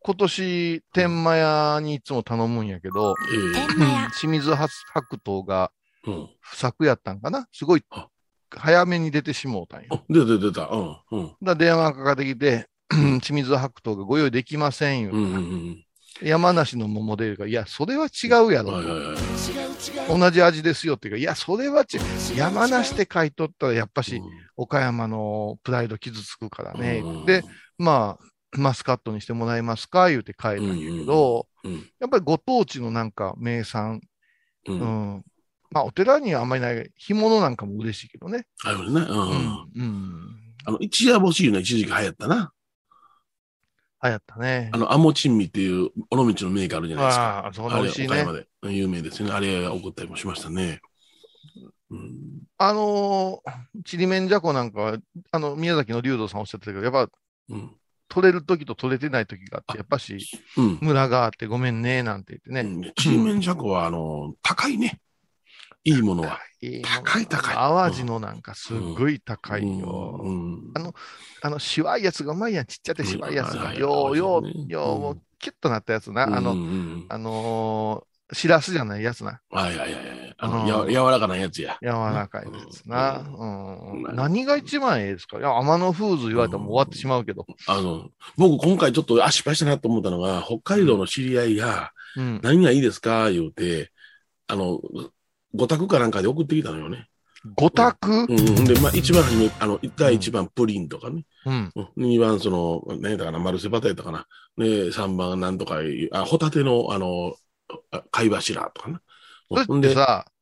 [0.00, 4.72] 今年、天満屋にいつも頼むんやけど、え清水白
[5.22, 5.70] 桃が。
[6.40, 7.46] 不作やったんかな？
[7.52, 8.08] すごいあ
[8.50, 9.88] 早めに出てしもうたんよ。
[9.90, 10.68] あ出た出た。
[10.68, 10.96] うん。
[11.10, 11.36] うん。
[11.42, 15.10] だ電話かかってきて、清水白桃がご用意できませんよ。
[15.12, 15.84] うんうんうん。
[16.24, 18.72] 山梨の桃で言うから、いや、それは違うやろ。
[18.72, 20.18] はいはいはい。
[20.18, 22.36] 同じ味ですよっていうか、いや、それは違う。
[22.36, 24.20] 山梨で買い取ったら、やっぱし、
[24.56, 27.02] 岡山のプライド傷つくからね。
[27.04, 27.42] うんで、
[27.78, 34.00] まあ、マスカットにしてもらえますか言うて変えたんやけど、うんやっぱりご当地のなんか名産、
[34.66, 35.24] うん。
[35.70, 38.46] まあ、お寺にはあんまりない、干物なんかも嬉しいけどね。
[38.64, 39.00] あるね。
[39.00, 39.00] うん。
[39.00, 39.66] うん。
[39.74, 40.36] うん。
[40.64, 42.52] あの、一夜干しいうの一時期流行ったな。
[44.02, 44.78] 流行ったねあ。
[44.78, 47.38] の、アモチンミっていう尾道のメーカーあるじゃないですか。
[47.38, 48.24] ああ、そんな美味しいね
[48.62, 49.34] で有名ですよね。
[49.34, 50.80] あれ送ったりもしましたね。
[51.90, 52.42] うん。
[52.58, 54.96] あのー、ちりめんじゃこなんかは、
[55.30, 57.08] あの、宮崎の竜道さんおっしゃってたけど、やっぱ、
[57.50, 57.76] うん。
[58.08, 60.18] 取れる時と取れてない時があって、やっぱし、
[60.56, 60.78] うん。
[60.82, 62.68] ムラがあってごめんね、なんて言ってね。
[62.68, 65.00] うんちりめんじゃこは、あの、高いね。
[65.84, 66.38] いいものは。
[67.04, 70.20] 高い高い淡路のなんかすっごい高いよ。
[70.22, 70.70] うん。
[70.74, 70.94] あの
[71.42, 73.74] あの、しわいやつがうまいやん、ちっちゃくてしわいやつが。
[73.74, 76.22] よう、よう、ねよう、キュッとなったやつな。
[76.22, 79.40] あの、うんうんあのー、しらすじゃないやつな。
[79.50, 80.34] はいはいはい。
[80.38, 81.76] あうんの、や柔らかなやつや。
[81.82, 83.18] 柔らかいやつな。
[83.18, 85.38] ううんうん何が一番ええですか？
[85.38, 87.44] いや、天野フーズ言われたらもう終わってしまうけど。
[87.66, 92.40] あの、僕今回ちょっと、あ、失敗したなと思ったのが、北海道の知り合いが、うん。
[92.42, 93.30] 何がいいですか？
[93.30, 93.90] 言うて、
[94.46, 94.80] あの、
[95.54, 97.08] ご宅かなんかで送ってきたのよね。
[97.56, 98.64] 五択うんうん。
[98.64, 101.24] で、まあ一番初め、あの、第一番プリンとかね。
[101.44, 101.72] うん。
[101.74, 104.26] うん二番その、何やったかな、マルセバタやったかな？
[104.56, 105.78] で、三番なんとか
[106.12, 107.34] あ、ホタテの、あの、
[107.90, 109.00] あ貝柱とかな。
[109.50, 110.32] それってさ、うん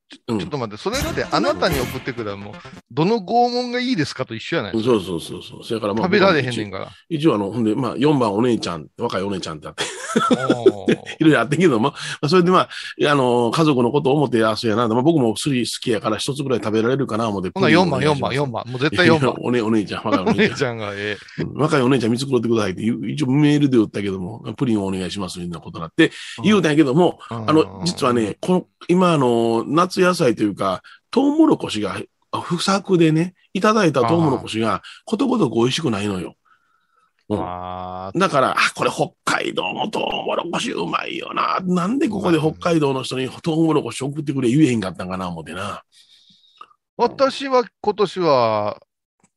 [0.41, 2.55] ちょっと待って、それってあなたに送ってくるもう、
[2.91, 4.73] どの拷問がいいですかと一緒やない。
[4.73, 5.65] そうそうそうそう。
[5.65, 6.91] それからまあ、食べられへんね一応んから。
[7.09, 9.85] 一応あの、ほんで、まあ、4番お姉ちゃん、若いお姉ちゃんってあって、
[11.19, 12.69] いろいろあってんけども、まあ、それでまあ、
[13.11, 17.51] あの、家族のことを思って、あ、そうやな、まあ、僕も薬好きやから一つぐらい食べられるかな、思って。
[17.53, 18.61] ほな、4番、4番、4番。
[18.65, 18.65] 番。
[18.69, 19.35] もう絶対4番。
[19.41, 20.57] お,、ね、お姉ちゃん、若いおお姉姉ちゃん。
[20.59, 21.43] ちゃんがええ。
[21.43, 26.11] うん若いお姉ちゃん見繕ってくださいって一応メールで言ったけども、プリンをお願いします、みたいなことになって、
[26.43, 32.01] 言うたんやけども、ああの、実はね、この、今、あの、夏野菜というか、トウモロコシが、
[32.33, 36.35] あ不作でね、いただいたトウモロコシが、ことごとく美味しくないのよ。
[37.31, 41.61] うんあだから、あ、これ北海道のトウモロコシうまいよな。
[41.63, 45.83] なんでここで北海道の人にトウモロコシ送ってくれ言えへんかったんかな、思ってな。
[46.97, 48.81] 私は今年は、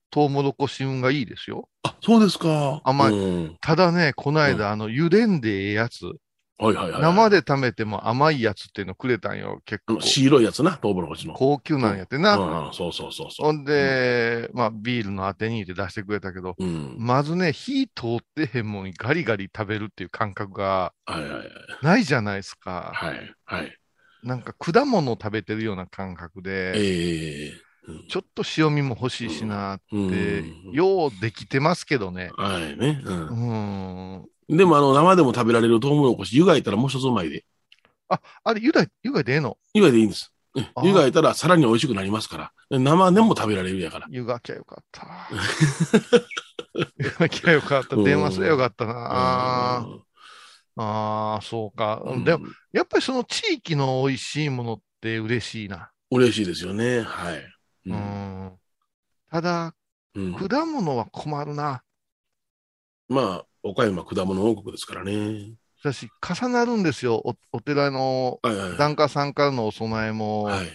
[0.09, 1.69] トウモロコシ運がいいですよ。
[1.83, 2.81] あ、そうですか。
[2.83, 6.01] 甘いうんただね、この間、あの、茹でんでええやつ、
[6.57, 7.01] はいはいはい。
[7.01, 9.99] 生で食べても甘いやつっていうのくれたんよ、結構。
[9.99, 11.33] 白いやつな、トウモロコシの。
[11.33, 12.37] 高級なんやってな。
[12.37, 13.45] うんうん、そうそうそうそう。
[13.47, 16.95] ほんで、まあ、ビールのあてにって出してくれたけど、うん。
[16.99, 20.93] まずね、火通ってへんもんにガリガリ食べるっていう感覚が。
[21.81, 22.91] ないじゃないですか。
[22.93, 23.77] はいはい。
[24.23, 27.63] なんか果物を食べてるような感覚で、ええ
[28.07, 32.31] ちょっと塩味も欲しいしなって、うんようできてますけどね。
[32.37, 33.01] はいね。
[33.03, 33.09] う。
[33.09, 34.25] うんん。
[34.49, 37.45] でも、あの、生でも食べられるトウモロコシ、湯がいたらもう一つうまいで。
[38.43, 39.57] あれ、ゆだ、ゆがでええの？
[39.73, 40.31] 湯がいでいいんです。
[40.83, 42.79] 湯がいたらさらに美味しくなりますから。
[42.79, 44.07] 生でも食べられるやから。
[44.09, 45.07] 湯がきゃよかった。
[46.97, 47.95] 湯がきゃよかった。
[47.95, 48.93] 電話すればよかったな。
[48.95, 50.01] あー
[50.75, 52.01] あー、そうか。
[52.05, 55.91] うんでも、やっぱりその地域の美味しいものって嬉しいな。
[56.11, 57.01] 嬉しいですよね。
[57.01, 57.37] はい。
[57.37, 58.59] ううんん。
[59.31, 59.75] ただ、
[60.15, 61.83] うん果物は困るな。
[63.09, 65.53] まあ、岡山果物王国ですからね。
[65.79, 67.21] 私、重なるんですよ。
[67.23, 68.39] おお寺の。
[68.77, 70.67] 檀家さんからのお供えも、はい。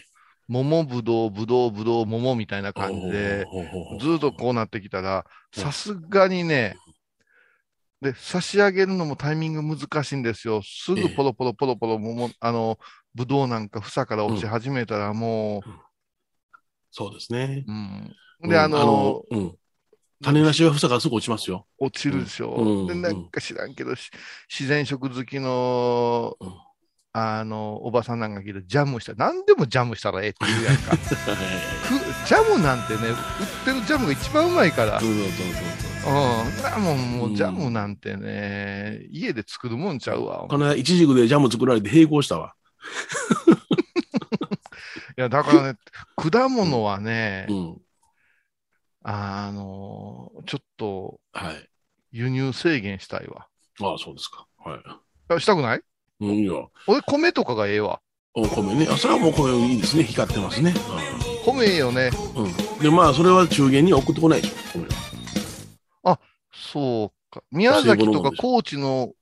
[0.49, 3.47] 桃、ぶどう、ぶどう、ぶどう、桃みたいな感じで、
[4.01, 5.25] ずーっとこうなってきたら、
[5.57, 6.77] うんさすがにね、
[8.01, 10.63] で、差し上げるのもタイミング難しいんですよ。
[10.63, 12.79] すぐポロポロポロポロ桃、あの、
[13.15, 15.63] ぶどうなんか房から落ち始めたらも
[16.91, 17.65] そうですね。
[17.67, 18.17] う、うん。
[18.45, 19.59] うんで、あの、うん。
[20.23, 21.67] 種なしは房がすぐ落ちますよ。
[21.79, 22.51] 落ちるでしょ。
[22.51, 24.11] うんで、なんか知らんけど、し
[24.49, 26.53] 自然食好きの、うん
[27.13, 30.95] あの、おばさんなんか聞いて、ジャムしたら、何でもジャムしたらええって言うやんか。
[32.27, 33.17] ジャムなんてね、売っ
[33.65, 35.01] てるジャムが一番うまいから。
[35.01, 35.17] そううん。
[35.17, 35.29] そう
[36.05, 36.11] そ
[36.61, 40.47] うだもん、もうんうジャムなんてね、家で作るもんちゃうわ。
[40.49, 42.55] この間、いちじくでジャム作られて並行したわ。
[45.17, 45.79] いや、だからね、
[46.17, 47.77] 果物はね、うん。
[49.03, 51.69] あの、ちょっとはい。
[52.11, 53.47] 輸入制限したいわ。
[53.81, 54.47] ああ、そうですか。
[54.65, 54.81] はい。
[55.29, 55.83] あしたくない？
[56.21, 56.73] うん、いいよ。
[56.87, 58.01] 俺、米とかがええわ。
[58.35, 58.89] お米ね。
[58.91, 60.05] あ、それはもう米いいですね。
[60.05, 60.75] 光ってますね。
[61.45, 62.11] 米ええよね。
[62.35, 62.45] うん。
[62.45, 62.53] うん。
[62.81, 64.79] で、まあ、それは中元には送ってこないでしょ。
[64.81, 64.87] 米
[66.03, 66.19] は
[66.53, 67.43] そうか。
[67.53, 69.13] 宮崎とか高知の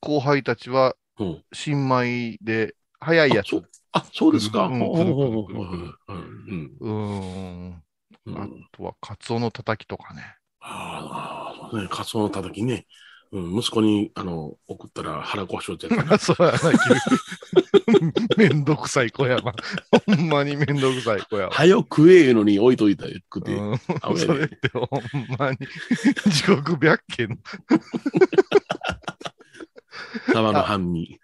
[0.00, 1.44] 後輩たちは、うん。
[1.52, 3.46] 新米で早いやつ。
[3.46, 4.66] あそうあ、そうですか。
[4.66, 7.82] うんほうほうほうほうくるくるくるうん。
[8.28, 10.36] あとは、カツオのたたきとかね。
[10.60, 12.86] ああ、ね、カツオのたたきね。
[13.32, 19.52] うん、息子に、あの、送ったら腹壊しようってやつな そうやな、君 めんどくさい子やな。
[20.06, 21.50] ほんまにめんどくさい子やわ。
[21.52, 23.54] 早く食ええのに置いといたくて。
[23.54, 23.78] うん、あ
[24.16, 24.88] それってほん
[25.36, 25.58] まに
[26.30, 27.28] 地獄百景
[30.32, 31.18] サバの半身。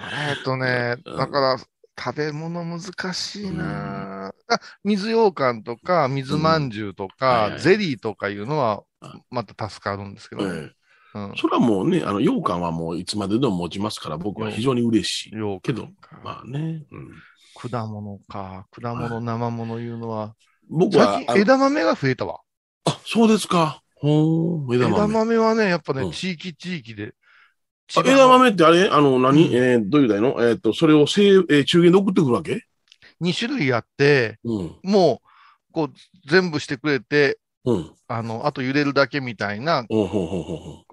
[0.00, 1.58] えっとね、うんだから、
[1.98, 2.80] 食べ物難
[3.12, 4.34] しいな、あ
[4.84, 7.60] 水羊羹とか、水まんじゅうとはいかは、い。
[7.60, 8.82] ゼリーとかいうのは、
[9.30, 11.32] また助かるんですけど、えうん。
[11.34, 15.30] え、それはもうね、あの、羊羹はもういつまででも持ちますから、僕は非常に嬉しい。
[15.30, 15.88] 羊けど
[16.22, 16.82] まあね。
[16.90, 17.08] うん、
[17.54, 20.34] 果物か、果物、生物いうのは、
[20.70, 22.40] 僕は枝豆が増えたわ。
[22.84, 23.82] あ、そうですか。
[23.96, 25.04] ほー、枝豆。
[25.04, 26.12] 枝豆はね、やっぱね、うん。
[26.12, 27.14] 地域地域で。
[27.96, 28.88] あ枝豆ってあれ？
[28.88, 29.54] あの、何、うん。
[29.54, 30.36] えーどういうだいの？
[30.46, 32.67] えっ、と、それをせい、えー中元で送ってくるわけ？
[33.20, 34.76] 2種類あって、うん。
[34.82, 35.20] も
[35.70, 35.92] う、こう、
[36.28, 37.90] 全部してくれて、うん。
[38.06, 39.84] あの、あと揺れるだけみたいな。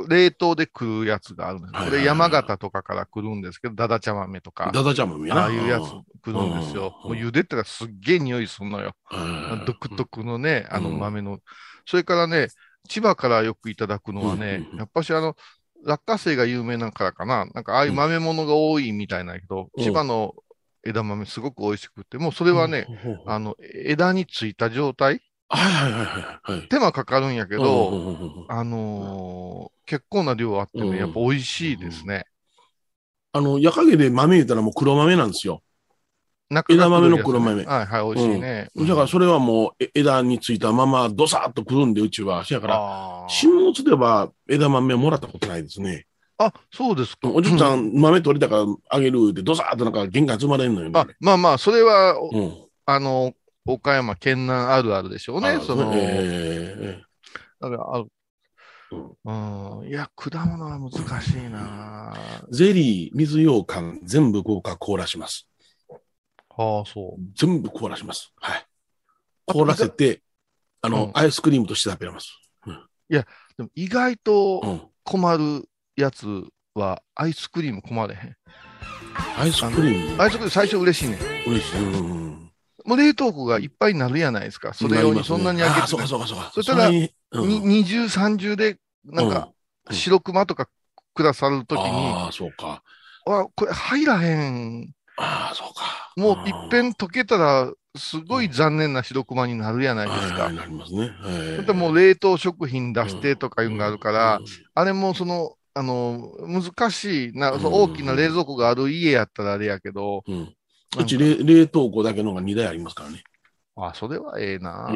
[0.07, 1.85] 冷凍で来るやつがあるんです。
[1.85, 5.41] これ山形とかから来るんですけど、だだ茶豆とか、ダダちゃんもやな。
[5.43, 5.83] ああいうやつ
[6.21, 6.93] 来るんですよ。
[7.05, 8.93] うんもう茹でたらすっげえ匂いするのよ。
[9.11, 9.65] うん。
[9.65, 11.39] 独特のね、あのうん豆の。
[11.85, 12.47] それからね、
[12.89, 15.35] 千葉からよくいただくのはねうん、やっぱしあの、
[15.85, 17.45] 落花生が有名なからかな。
[17.53, 20.33] なんかああいう豆物が多いみたいなんやけど、うん千葉の
[20.86, 22.88] 枝豆すごく美味しくて、もうそれはね、
[23.26, 26.67] あの、枝についた状態、はいはいはいはいはい。
[26.69, 32.26] 手間かかるんやけけど、あのー結構な量あってうんね、やっぱ美味しいですね。
[33.34, 35.62] あの、矢影で豆入れたらもう黒豆なんですよ。
[36.69, 38.69] 枝豆の黒豆はいはい、美味しいね。
[38.76, 42.45] だからそれはもうえ枝についたままドサッとくるんで、うちは。
[42.45, 46.06] しやから、新物では枝豆もらったことないですね。
[46.38, 47.30] あ、そうですか。
[47.30, 51.00] おじいちゃん、豆取れたからあげるって、ドサーッとなんか玄関積まれんのよね。
[51.00, 52.54] あ、まあまあ、それは、おうん。
[52.86, 53.34] あの、
[53.65, 55.50] 岡山県南あるあるでしょうね。
[55.50, 57.02] あその、え
[57.60, 58.08] だからある
[59.26, 65.48] うん、いや、果物は難しいなーゼリー、水羊羹、全部豪華凍らします。
[66.58, 67.21] ああ、そう。
[67.34, 68.32] 全部凍らします。
[68.38, 68.65] はい。
[69.48, 70.21] 凍らせて、
[70.82, 72.39] あの、うんアイスクリームとして食べれます。
[73.10, 73.24] で
[73.63, 74.82] も意外とうん。
[75.04, 76.27] 困るやつ
[76.73, 78.36] は、アイスクリーム困れへん。
[79.38, 81.19] アイスクリーム、アイスクリーム最初嬉しいねん。
[81.49, 81.79] 嬉しい。
[81.79, 82.51] うんうんうん。
[82.86, 84.73] もう冷凍庫がいっぱいになるやないですか。
[84.73, 86.51] それ用にそんなに開けてあーそうかそうかそうか。
[86.53, 89.55] そしたら二重三重で、なんか、うん
[89.91, 90.67] 白熊とか
[91.13, 92.81] くださるときに、ああ、そうか。
[93.27, 94.95] あ、これ入らへん。
[95.17, 96.12] ああ、そうか。
[96.15, 100.51] もういっぺん溶けたら、すごい残念な白熊になるやないですか。
[100.51, 101.12] なりますね。
[101.55, 110.55] それともう冷凍食品出してとかいうのがあるから、うんあれもその、あの、難しいな、うん大きな冷蔵庫がある家やったらあれやけど、うん
[110.97, 113.23] うち冷冷凍庫だけのが2台ありますからね。
[113.75, 114.95] あ、それはええな。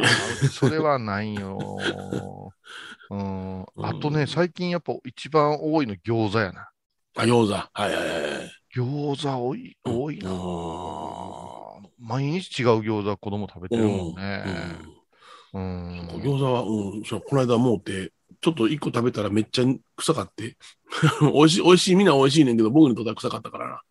[0.54, 2.54] それはないよ。
[3.12, 3.66] うん。
[3.82, 6.70] あとね、最近やっぱ一番多いの餃子やな。
[7.18, 7.54] あ、餃子。
[7.54, 8.52] はいはいはい。
[8.74, 10.32] 餃子多い、多いな。
[10.32, 10.40] う
[12.00, 14.44] 毎日違う餃子子供食べてるもんね。
[15.54, 15.60] うん。
[15.60, 19.66] うん餃子は、うん、そうこの間もうて、ちょっと1個食べたらめっちゃ
[19.98, 20.58] 臭かって。
[21.22, 23.82] 美味しい、美味しい、みんな美味しいねんけど、僕にとっては臭かったからな。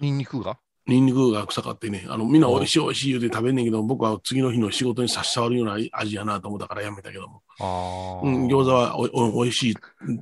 [0.00, 0.58] ニンニクが？
[0.86, 7.42] ニンニクが臭かってね、あの、みんな美味しい美味しい言うて食べんねんけど、僕は次の日の仕事に差し障るような味やなと思ったからやめたけども。
[7.60, 8.26] ああ。
[8.26, 9.02] うん、餃子はお
[9.38, 9.76] お美味しい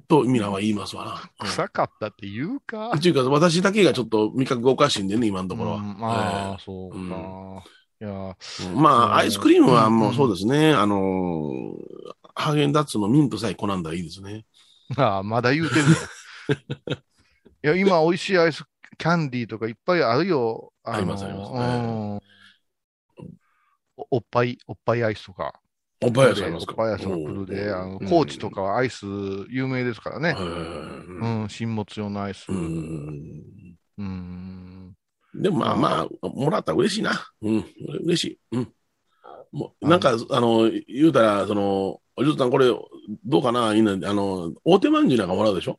[0.08, 1.12] とみんなは言いますわな。
[1.40, 2.90] うん臭かったって言うか。
[2.90, 5.76] っていうか、私だけがちょっと味覚がおかしいんでね、今のところは。
[5.76, 6.96] うんまあ、えそうか。
[6.98, 7.60] うん
[7.98, 8.36] いや、
[8.74, 10.74] まうんあ、アイスクリームはもうそうですね。
[10.74, 11.76] あのー
[12.36, 14.44] ハーゲンダッツのミントさえ好んだらいいですね。
[14.96, 15.90] ああ、まだ言うてんね
[17.64, 17.72] や。
[17.74, 18.62] いや、今、美味しいアイス
[18.98, 20.72] キャンディーとかいっぱいあるよ。
[20.84, 22.16] のありますありますうん
[23.98, 25.60] おおっぱい、おっぱいアイスとか。
[26.04, 26.72] おっぱい屋さんありますか？
[26.72, 29.06] おっぱいアイスが来るで、あの、うん高知とかはアイス
[29.48, 30.34] 有名ですからね。
[30.34, 32.44] はいうん、新物用のアイス。
[32.50, 34.02] ううん。
[34.02, 34.94] ん
[35.34, 37.12] でもまあまあ、もらったら嬉しいな。
[37.40, 37.64] うん、
[38.04, 38.38] 嬉しい。
[38.52, 38.72] うん。
[39.52, 42.66] もうなんか、あの、言うたら、その、お嬢さんこれ、
[43.26, 43.74] どうかな？
[43.74, 45.78] いいな、あの、大手まんじゅうなんかもらうでしょ？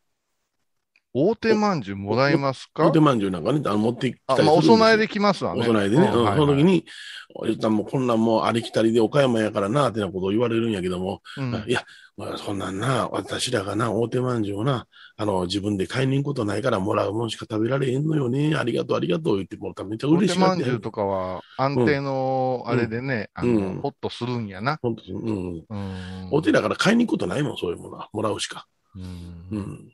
[1.13, 2.85] 大手まんじゅうもらえますか？
[2.85, 5.61] 大手まんじゅうなんかね、あの持ってきたあ、まあ、お供えできますわね。
[5.61, 6.85] お供えでね、うんうんはいその時に、
[7.33, 11.83] おじさんもこんなんもうありきたりで岡山やからな、ってなことを言われるんやけども、うんいや、
[12.17, 18.55] まあ、そんなんな、私らがな、大手まんじゅうをな、あの、自分で買いに行くことないからもらうもんしか食べられへんのよね。
[18.55, 24.77] ありがとう、ありがとう言ってもらったらめっちゃ大嬉しいなって手まんじゅうとかは安定のあれでね、あの、うんホッとするんやな。
[24.81, 25.65] 本当に、うん。
[25.69, 26.29] うん。
[26.31, 28.09] お手だから買いに行くことないもん、そういうものは。
[28.13, 28.67] もらうしか。
[28.95, 29.93] うんうん。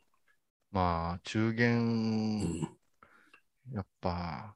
[0.74, 1.54] まあ、中
[2.40, 2.78] う元、ん。
[3.74, 4.56] やっぱ、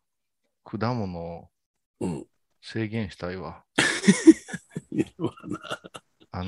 [0.64, 1.52] 果物
[2.00, 2.28] うん。
[2.62, 3.66] 制限したいわ。
[5.44, 5.60] あな
[6.32, 6.44] あ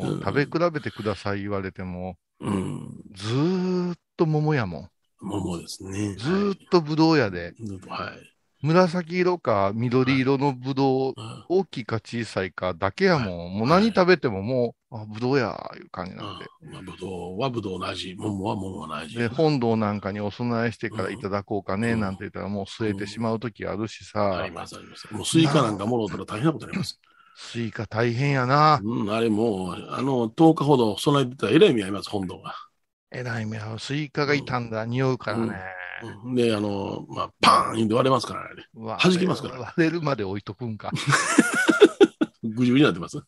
[0.00, 3.04] あのーうん食べ比べてください言われても、うん。
[3.12, 4.90] ずーっと桃やもん。
[5.20, 6.14] 桃ですね。
[6.14, 7.54] ずーっとぶどうやで、
[7.88, 8.39] はい。
[8.62, 13.58] 紫色か緑色のぶどう、うん大きいか小さいかだけやもん。
[13.58, 16.46] もう何食べてももう、あ、ぶどうや、いう感じなんで。
[16.70, 19.16] まあ、ぶどうはぶどうの味、桃は桃の味。
[19.18, 25.12] で、本堂なんかにお供えしてからいただこうかね、うんなんて言ったらもう饐えてしまうときあるしさあり、ます、あります。
[25.12, 27.00] もうスイカなんかもろうたら大変なことになります。
[27.34, 28.80] スイカ大変やな。
[28.84, 32.54] うん、あれもう、あの、10日ほど供えてたらえらい目合います、本堂が。
[33.12, 35.79] えらい目はスイカが傷んだら匂うからね。
[36.02, 38.64] うんで、あの、まあ、パーン言って割れますからね。
[38.74, 40.90] 弾きますから割れるまで置いとくんか。
[42.42, 43.18] ぐじゅぐじゅになってます。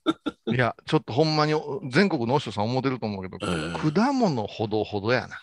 [0.46, 5.38] いや、ちょっとほんまにお全国のお師匠さん思ってると思うけど、ええ果物ほどほどやな。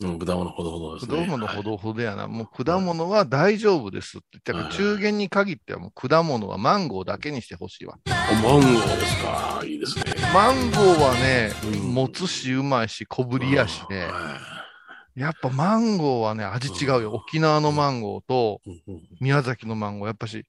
[0.00, 1.26] うん、果物ほどほどです果ね。
[1.26, 2.26] 物ほどほどやな。
[2.26, 7.98] もう果物は大丈夫ですって言って、だからはい中元に限ってはもう果物はマンゴーだけにしてほしいわ。
[8.06, 9.62] マンゴーですか。
[9.64, 10.04] いいですね。
[10.32, 14.06] マンゴーはね、うん持つしうまいし小ぶりやしね。
[14.06, 14.63] は
[15.14, 17.12] やっぱマンゴーはね、味違うよ。
[17.12, 18.60] 沖縄のマンゴーと
[19.20, 20.44] 宮崎のマンゴー、やっぱし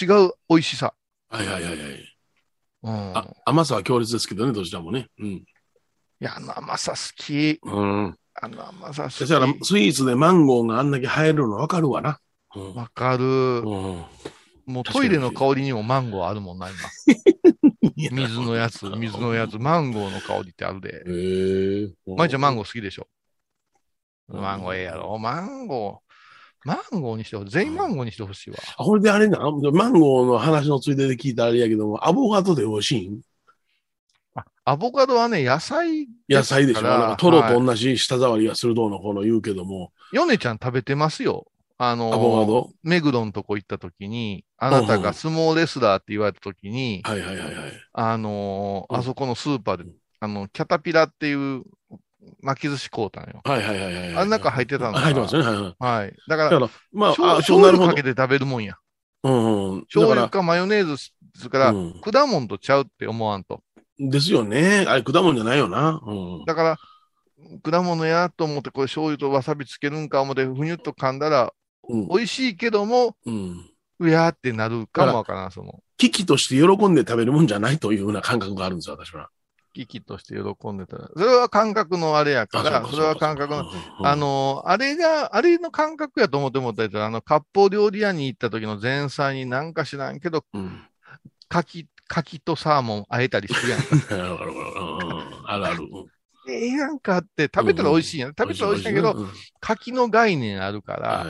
[0.00, 0.94] 違う美味しさ。
[1.28, 2.18] はいはいはいはい。
[2.84, 3.16] うん。
[3.16, 5.08] あ甘さは強烈ですけどね、どちらもね。
[5.18, 5.26] うん。
[5.26, 5.44] い
[6.20, 7.58] や、あの甘さ好き。
[7.62, 8.16] うん。
[8.34, 9.28] あの甘さ好き。
[9.28, 12.18] だから、スイーツでマンゴーがあんだけ入るの分かるわな。
[12.56, 12.74] うん。
[12.74, 13.24] わかる。
[13.24, 14.04] うん
[14.68, 16.76] もうトイレの香りにもマンゴーあるもんな、今。
[17.98, 21.02] 水のやつ、水のやつ、マンゴーの香りってあるで。
[21.06, 22.14] へえ。
[22.16, 23.08] まいちゃんマンゴー好きでしょ
[24.28, 25.18] うんマンゴーええやろ。
[25.18, 27.50] マンゴー、マンゴーにしてほしい。
[27.50, 28.58] 全員マンゴーにしてほしいわ。
[28.76, 33.20] あ、これであれな、マンゴーの話のついでで聞いたあれやけども、アボカドで美味しいん？
[34.34, 36.82] あアボカドはね、野菜野菜でしょ。
[36.82, 41.46] からなんかトロはいと同じ舌触りがするどうのこの言うけども、ヨネちゃん食べてますよ。
[41.80, 47.54] あの目黒のとこ行った時に、あなたが相撲レスラーって言われた時に、はいはいはいはい。
[47.92, 49.84] あのあそこのスーパーで、
[50.20, 51.62] あの、キャタピラっていう
[52.42, 53.40] 巻き寿司買うたんよ。
[53.44, 54.16] はいはいはいはい。
[54.16, 55.46] あん中入ってたの入ってますよね。
[55.46, 55.74] はいはい。
[55.78, 56.16] はい。
[56.28, 58.02] だから、だから、まあ、醤油かけ。
[58.02, 58.74] て食べるもんや。
[59.22, 59.80] うんうん。
[59.82, 61.12] 醤油かマヨネーズす
[61.44, 63.62] るから、うん果物とちゃうって思わんと。
[64.00, 64.84] ら、ですよね。
[64.88, 66.00] あれ、果物じゃないよな。
[66.04, 66.12] う
[66.42, 66.44] ん。
[66.44, 66.76] だから、
[67.62, 71.50] 果物やと思って、これ醤油とわさびつけるんか思って、ふにゅっと噛んだら、うん。
[71.88, 73.70] 美味しいけども、うん。
[74.00, 75.80] うやーってなるかもわからん、その。
[75.96, 79.30] 危機として喜んで食べるもんじゃないというような感覚があるんですよ、私は。
[79.72, 81.08] 危機として喜んでたら。
[81.14, 83.64] それは感覚のあれやから、それは感覚の、
[84.02, 90.82] あ、の、あれが、あれの感覚やと思って思ったやつあの、割烹料理屋に行った時の前菜になんか知らんけど、うん。
[91.48, 94.16] 柿、柿とサーモンあえたりするやんか。
[95.46, 95.88] なるある
[96.48, 98.30] ええやんかって、食べたら美味しいやん。
[98.30, 99.28] 食べたら美味しいんやけど、うん
[99.60, 101.26] 柿の概念あるから、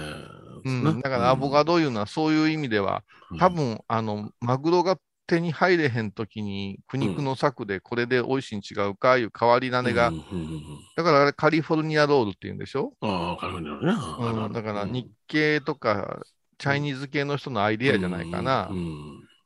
[0.65, 3.03] うん、だからアボカドいうのはそういう意味では、
[3.39, 10.13] 多分、あの、マグロが手に入れへんときに、苦肉の策でこれで美味しいに違うかいう変わり種が、
[10.97, 12.93] だからあれカリフォルニアロールって言うんでしょ？
[13.01, 13.93] ああ、カリフォルニアのね。
[13.93, 16.21] あるあうん、るだから日系とか、
[16.59, 18.71] チャイニーズ系の人のアイデアじゃないかな。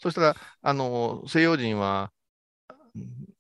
[0.00, 2.10] そしたら、あの、西洋人は、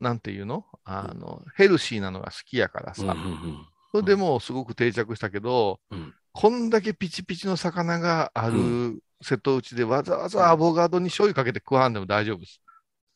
[0.00, 0.64] なんていうの？
[0.84, 3.02] あの、ヘルシーなのが好きやからさ。
[3.02, 3.18] うんうんう
[3.48, 12.62] んそれでもうすごく定着したけど、うんこんだけピチピチの魚がある瀬戸内でわざわざアボカドに醤油かけて食わんでも大丈夫です。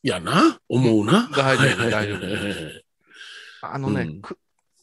[0.02, 1.26] いやな、思うな。
[1.34, 2.20] 大丈夫はい大丈夫
[3.62, 4.20] あのね、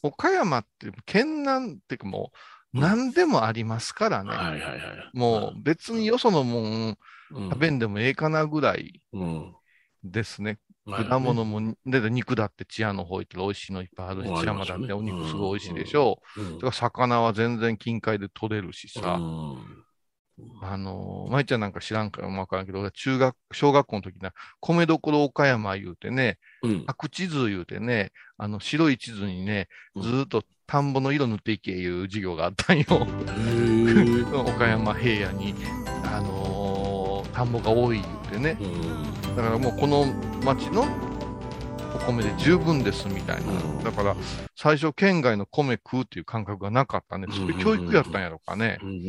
[0.01, 2.31] 岡山って県南っていうかも
[2.73, 4.31] う何でもありますからね。
[4.31, 4.79] はいはいはい。
[5.13, 6.97] もう別によそのもん
[7.35, 9.53] うん、食べんでもええかなぐらいうん。
[10.03, 10.57] ですね。
[10.85, 16.41] はい果物も、で肉だって治安の方行ったら美味しいのいっぱいあるし、あり治安ますよねだってお肉すごい美味しいでしょう。
[16.41, 19.13] うんだから魚は全然近海で取れるしさ。
[19.13, 19.83] うん
[20.63, 26.85] あのー、舞ちゃんなんか知らんからもわからんけど、俺は中学、小学校の時な、米どころ岡山言うてね、うん。
[26.87, 32.85] 白地図言うてね、あの白い地図にね、うんずーっと田んぼの色塗っていけいう授業があったんよ。
[34.47, 35.53] 岡山平野に、
[36.03, 38.57] あのー田んぼが多い言うてね。
[38.59, 40.05] うんだからもうこの
[40.43, 40.85] 町の
[41.95, 43.51] お米で十分ですみたいな。
[43.51, 44.15] うんだから
[44.55, 47.27] 最初県外の米食うっていう感覚がなかったね。
[47.29, 48.77] そういう教育やったんやろかね。
[48.81, 49.05] うんうんうんう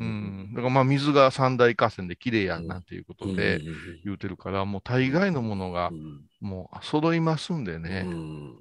[0.00, 0.54] うんん。
[0.54, 3.64] だからまあ水が三大河川で綺麗やうんなんていうことうんでうん
[4.04, 8.02] 言うてるから、もう大概のものがうんもう揃いますんでうね。
[8.02, 8.54] ん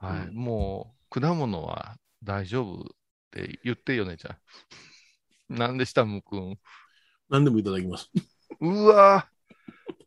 [0.00, 0.34] はい。
[0.34, 2.84] もう果物は大丈夫っ
[3.30, 4.38] て言ってよね、じゃあ。
[5.48, 6.58] なんでした、むくん。
[7.28, 8.10] 何でもいただきます。
[8.60, 9.28] うわ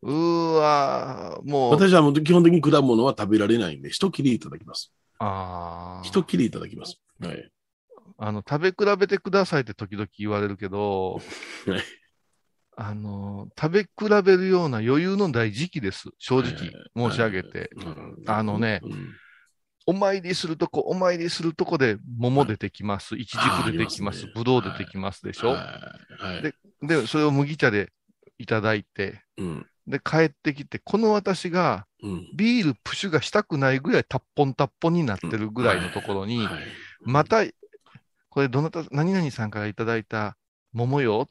[0.06, 1.72] うわもう。
[1.72, 4.94] 私はもう基本的に果物は食べられないんで、一切りいただきます。
[5.18, 6.06] ああ。
[6.06, 7.02] 一切りいただきます。
[7.20, 7.52] はい。
[8.18, 11.22] あの、食べ比べてくださいって時々言われるけど、
[11.68, 11.82] はい
[12.78, 16.10] あの、食べ比べるような余裕のない時期です。
[16.18, 17.70] 正直申し上げて。
[17.78, 19.14] うんあのねうん
[19.88, 23.16] お参りするとこ、お参りするとこで桃出てきます。
[23.16, 24.26] いちじく出てきます。
[24.34, 25.50] ぶどう出てきますでしょ。
[25.50, 25.54] は
[26.20, 27.94] いはいでで、それを麦茶で
[28.40, 36.64] いただいて、うんで、帰ってきて、この私がうんビールプシュがしたくないぐらいタッポンタッポンになってるぐらいのところに、はい
[37.02, 37.44] また、
[38.30, 40.38] これどなた、何々さんからいただいた
[40.74, 41.30] 桃よ、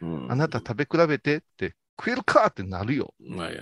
[0.00, 3.14] うんあなた食べ比べてって、食えるかってなるよ。
[3.30, 3.56] はいはい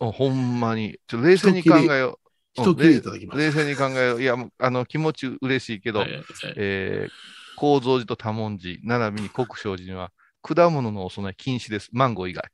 [0.00, 0.98] おほんまに。
[1.06, 2.18] ちょ冷静に考えよ
[2.56, 2.62] う。
[2.62, 4.22] 一切れいただきます冷静に考えよう。
[4.22, 6.22] いや、あの、気持ち嬉しいけど、はいはい
[6.56, 7.10] えー、
[7.56, 10.12] 構造寺と多文字、並びに国生寺には、
[10.46, 11.88] 果物のお供え禁止です。
[11.92, 12.44] マンゴー以外。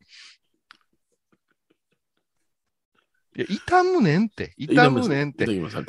[3.36, 4.54] いや、傷むねんって。
[4.58, 5.46] 傷むねんって。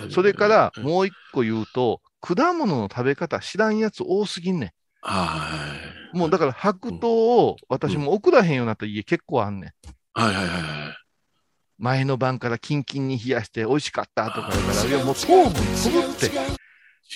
[0.09, 5.73] それから、はいもう一個言うと、果物の食べ方知らんやつ多すぎんねは
[6.13, 6.19] いん。
[6.19, 9.71] もうだから白桃を私も送らへんようになった家結構あんねん。
[10.13, 10.97] はいはいはいはい。
[11.77, 16.62] 前の晩からキンキンに冷やして美味しかったとかだから、いやもう糖分飛ぶって。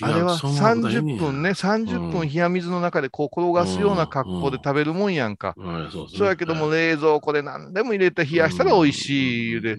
[0.01, 5.55] あれは30分ね、30分冷や水の中でこう転がすような格好で食べるもんやんか。
[5.57, 9.77] はい、そうやけども冷蔵庫で何でも入れて冷やしたら美味しいで、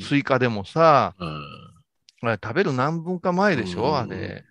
[0.00, 4.44] スイカでもさ、あれ食べる何分か前でしょ、あれ。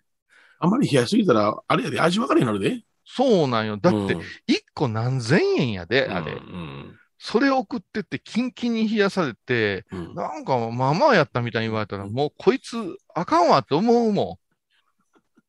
[0.60, 2.84] あまり冷やしすぎたら、あれやで、味分かれになるで。
[3.06, 3.78] そうなんよ。
[3.78, 4.26] だってうん、1
[4.74, 6.32] 個何千円やで、あれ。
[6.32, 6.96] うん。
[7.18, 10.16] それ送ってって、キンキンに冷やされて、うん。
[10.16, 14.45] なんか、まあまあやったみたいに言われたら、もうこいつ、あかんわって思うもん。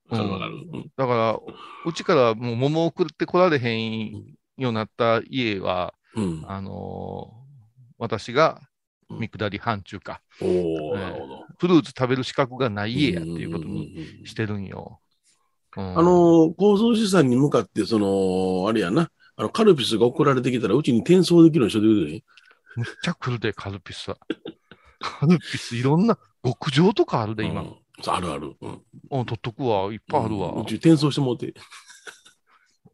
[0.08, 0.54] わかるわかる。
[0.72, 1.40] うんだから、
[1.84, 4.20] うちからもう桃送ってこられへんよ
[4.56, 6.44] うになった家は、うん。
[6.46, 7.46] あのー
[7.98, 8.60] 私が
[9.08, 11.46] 見下り範疇か、おー、なるほど。
[11.58, 15.00] フルーツ食べる資格がない家やっていうことにしてるんよ。
[15.76, 22.24] うんあのー、構造資産に向かって、その、あれやな、あの、カルピスが送られてきたら、うちに転送できるようにしといてくれね。
[22.76, 24.18] むっちゃ来るで、カルピスは。
[25.00, 27.64] カルピスいろんな極上とかあるで、今。
[27.98, 28.54] うんそうあるある。
[28.60, 28.82] うん。
[29.10, 29.92] うん、取っとくわ。
[29.92, 30.60] いっぱいあるわ。
[30.60, 31.54] うち転送してもうて。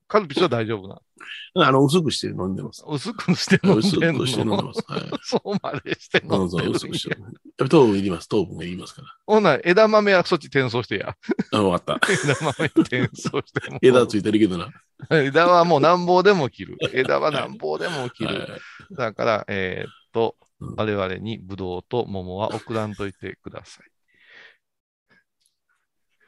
[0.09, 1.00] カルピスは大丈夫な。
[1.55, 2.84] あの、薄くして飲んでます。
[2.86, 4.20] 薄くして飲ん薄でんの？
[4.20, 4.84] くして飲んでます。
[4.86, 5.00] はい。
[5.22, 7.16] そうまでして飲うんん、そう、でるんや薄くして。
[7.68, 8.28] 糖分いります。
[8.28, 11.16] 糖分がいりますかほな、枝豆はそっち転送してや。
[11.50, 11.59] ら。
[11.59, 12.12] あ、わかった。
[12.12, 13.78] 枝豆転送しても。
[13.80, 14.70] 枝ついてるけどな。
[15.11, 16.76] 枝はもうなんぼでも切る。
[16.92, 18.61] 枝はなんぼでも切はいる。
[18.96, 23.91] だから、えーっとうん、我々にブドウと桃は送らんといてください。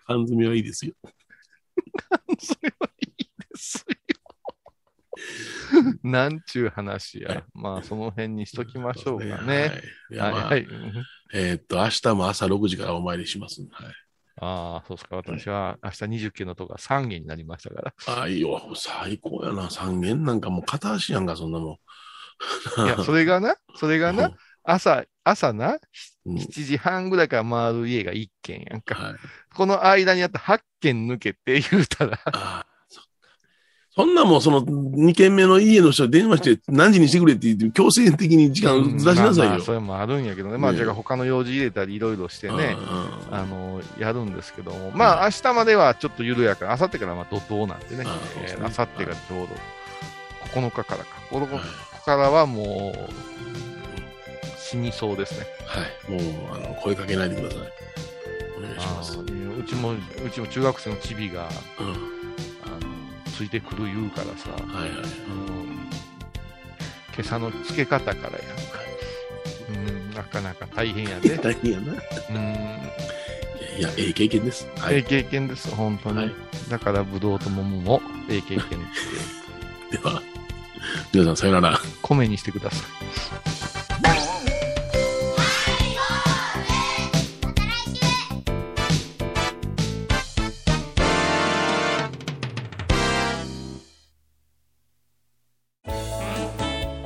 [0.07, 0.95] 缶詰はいいですよ。
[2.39, 3.97] それはいいですよ。
[6.03, 7.45] なんちゅう話や。
[7.55, 9.83] まあ、その辺にしときましょうかね。
[10.19, 10.67] はい。
[11.33, 13.75] えーっと、明日も朝6時からお参りしますんで。
[13.75, 13.87] はい。
[14.37, 15.17] ああ、そうですか。
[15.17, 17.95] 私は明日20件のとこが3件になりましたから。
[18.07, 18.61] ああ、いいよ。
[18.75, 19.71] 最高やな。
[19.71, 22.85] 3軒なんかもう片足やんか、そんなもん。
[22.85, 24.33] いや、それがな、それがな、
[24.65, 25.79] 朝、朝な、
[26.27, 28.95] うん、7時半ぐらいから回る家が1軒やんか。
[28.95, 29.15] はい。
[29.55, 33.11] この間にあった8軒抜けて言うたら、ああ、そっか。
[33.95, 39.45] そんなもん、その2軒目の家の人に電話して何時にしてくれって言って、強制的に時間ずらしなさいよ。
[39.45, 40.57] まあまあそれもあるんやけどね。
[40.57, 42.77] まあ、ねじゃあ他の用事入れたりいろいろしてね、
[43.31, 44.93] うんあの、やるんですけども。
[44.93, 46.67] まあ、明日まではちょっと緩やか。
[46.67, 48.05] 明後日からまあ怒涛なんでね。
[48.07, 49.55] あそうですねえー明後日がちょうど
[50.61, 51.05] 9日からか。
[51.31, 51.65] ここはい
[52.05, 53.84] からはもう、
[54.75, 55.47] 死にそうですね。
[55.67, 56.11] はい。
[56.11, 57.59] もう、あの、声かけないでください。
[58.59, 59.19] お願いします。
[59.19, 59.25] う
[59.65, 59.97] ちも、う
[60.31, 61.49] ちも中学生のチビが、
[61.79, 61.87] うん。
[61.87, 62.01] あの、
[63.37, 64.99] ついてくる言うからさ、はいはい。
[67.17, 68.35] 今朝のつけ方からやんか。
[69.69, 71.37] うん、なかなか大変やで。
[71.39, 71.93] 大変やな。
[71.93, 71.97] い
[72.31, 72.49] うん、や、
[73.79, 74.67] いやええ経験です。
[74.79, 75.05] はええい。
[75.05, 76.19] 経験です、本当に。
[76.19, 76.35] はい
[76.69, 78.01] だから、ぶどうと桃も
[78.31, 78.79] ええ経験って、
[79.99, 80.23] では、
[81.13, 81.79] 皆さんさよなら。
[82.01, 83.64] 米にしてください。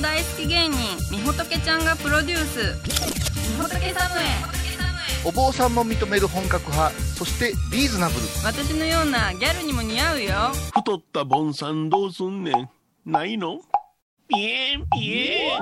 [0.00, 0.76] 大好き芸人
[1.10, 2.74] みほとけちゃんがプロデュース。
[3.50, 4.24] みほとけサムへ
[5.26, 8.20] お坊さんも認める本格派そしてリーズナブル。
[8.42, 10.32] 私のようなギャルにも似合うよ。
[10.74, 12.68] 太ったボンさんどうすんねん。
[13.04, 13.60] ないの？
[14.28, 15.60] ピエンピエン。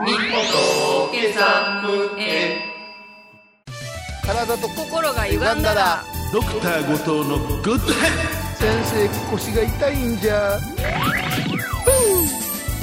[4.24, 6.04] 体と心が歪んだら。
[6.32, 10.58] ドクター後藤のグッドヘッ先生腰が痛いんじゃ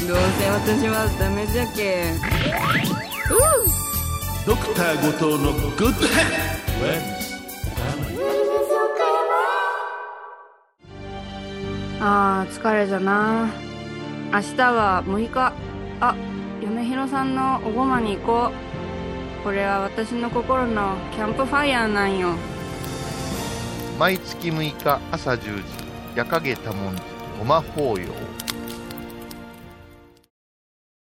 [0.07, 2.13] どうせ私はダメじゃけ
[4.45, 7.15] ドクター後藤のグッドヘッ
[12.01, 13.49] あー疲れじゃな
[14.31, 15.53] 明日は6日
[16.01, 16.15] あ
[16.61, 22.35] 嫁ひろさんのおごまに行こうこれは私の心のキャンプファイヤーなんよ。
[23.97, 25.63] 毎月6日朝10時
[26.15, 27.01] 夜影多文字
[27.39, 28.34] ごま法要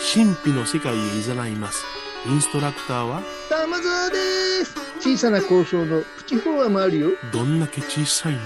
[0.00, 1.84] 神秘の世界へ誘います。
[2.26, 3.22] インストラクターは？
[3.50, 4.74] 玉沢です。
[5.00, 7.10] 小さな交渉のプチフォアもあるよ。
[7.32, 8.38] どんだけ小さいね。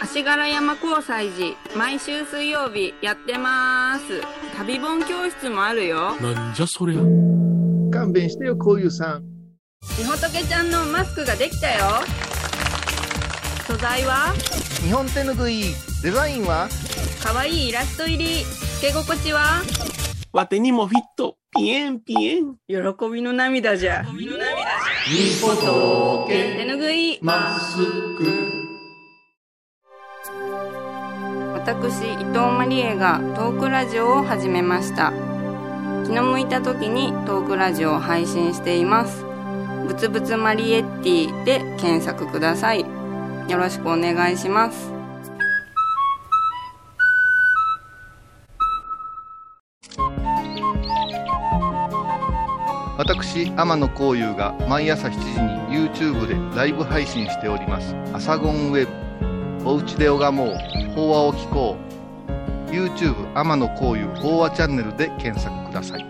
[0.00, 4.20] 足柄山交際時毎週水曜日やってます。
[4.56, 6.16] 旅本教室もあるよ。
[6.16, 7.00] なんじゃそりゃ。
[7.92, 9.22] 勘弁してよこういうさん。
[9.98, 11.84] みほとけちゃんのマスクができたよ。
[13.66, 14.34] 素材は？
[14.82, 15.74] 日本手ぬぐい。
[16.02, 16.68] デザインは？
[17.22, 18.44] かわいいイラスト入り。
[18.44, 19.62] つけ心地は？
[20.32, 21.36] わてにもフィット。
[21.56, 22.56] ピエンピエン。
[22.68, 22.76] 喜
[23.12, 24.04] びの涙じゃ。
[26.28, 27.76] 手ぬぐいマス
[28.16, 28.52] ク
[31.54, 35.12] 私伊藤マリエがトークラジオを始めました。
[36.04, 39.24] 気の向いた時にトークラジオを配信しています。
[39.86, 42.84] ぶつぶつマリエッティで検索ください。
[43.48, 44.95] よろしくお願いします
[52.98, 58.92] 私天野幸雄が毎朝7時に YouTube でライブ配信しております「アサゴンウェブ」
[59.68, 60.56] 「おうちで拝もう。
[60.94, 61.76] 法話を聞こ
[62.68, 66.06] う」YouTube 天野幸雄法話チャンネルで検索ください。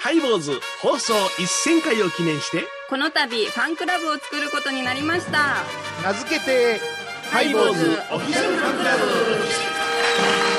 [0.00, 2.64] ハイボーズ放送1000回を記念して。
[2.90, 5.58] この度ファンクラブを作ることになりました。
[6.02, 6.80] 名付けて
[7.30, 10.57] ハイボーズオフィシャルファンクラブ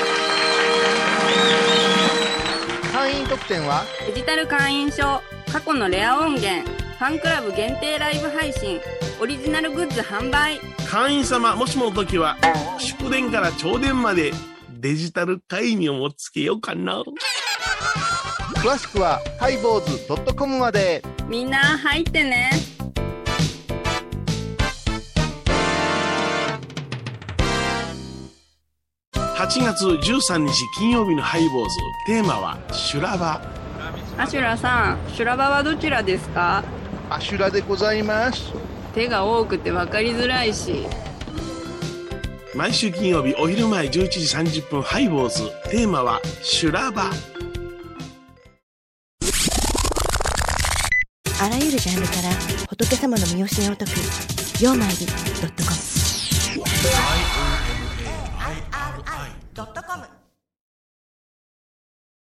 [3.00, 3.82] 会員特典は？
[4.08, 8.78] デジタル会員証過去のレア音源ファンクラブ限定ライブ配信
[9.18, 10.60] オリジナルグッズ販売。
[10.86, 12.36] 会員様もしもの時は
[12.78, 14.32] 祝電から朝電まで
[14.68, 17.02] デジタル会員をもつけようかな。
[18.56, 21.02] 詳しくはハイボーズ .com まで。
[21.26, 22.50] みんな入ってね
[29.40, 31.76] 8月13日金曜日のハイボーズ。
[32.04, 33.40] テーマは修羅場。
[34.18, 36.62] アシュラさん修羅場はどちらですか？
[37.08, 38.52] アシュラでございます。
[38.94, 40.86] 手が多くて分かりづらいし。
[42.54, 45.50] 毎週金曜日お昼前11時30分ハイボーズ。
[45.70, 47.04] テーマは修羅場。
[51.42, 52.28] あらゆるジャンルから
[52.68, 53.92] 仏様の身教えを解く
[54.62, 54.96] 「曜マイル
[55.40, 55.76] ドットコム」
[59.52, 60.19] ドットコム。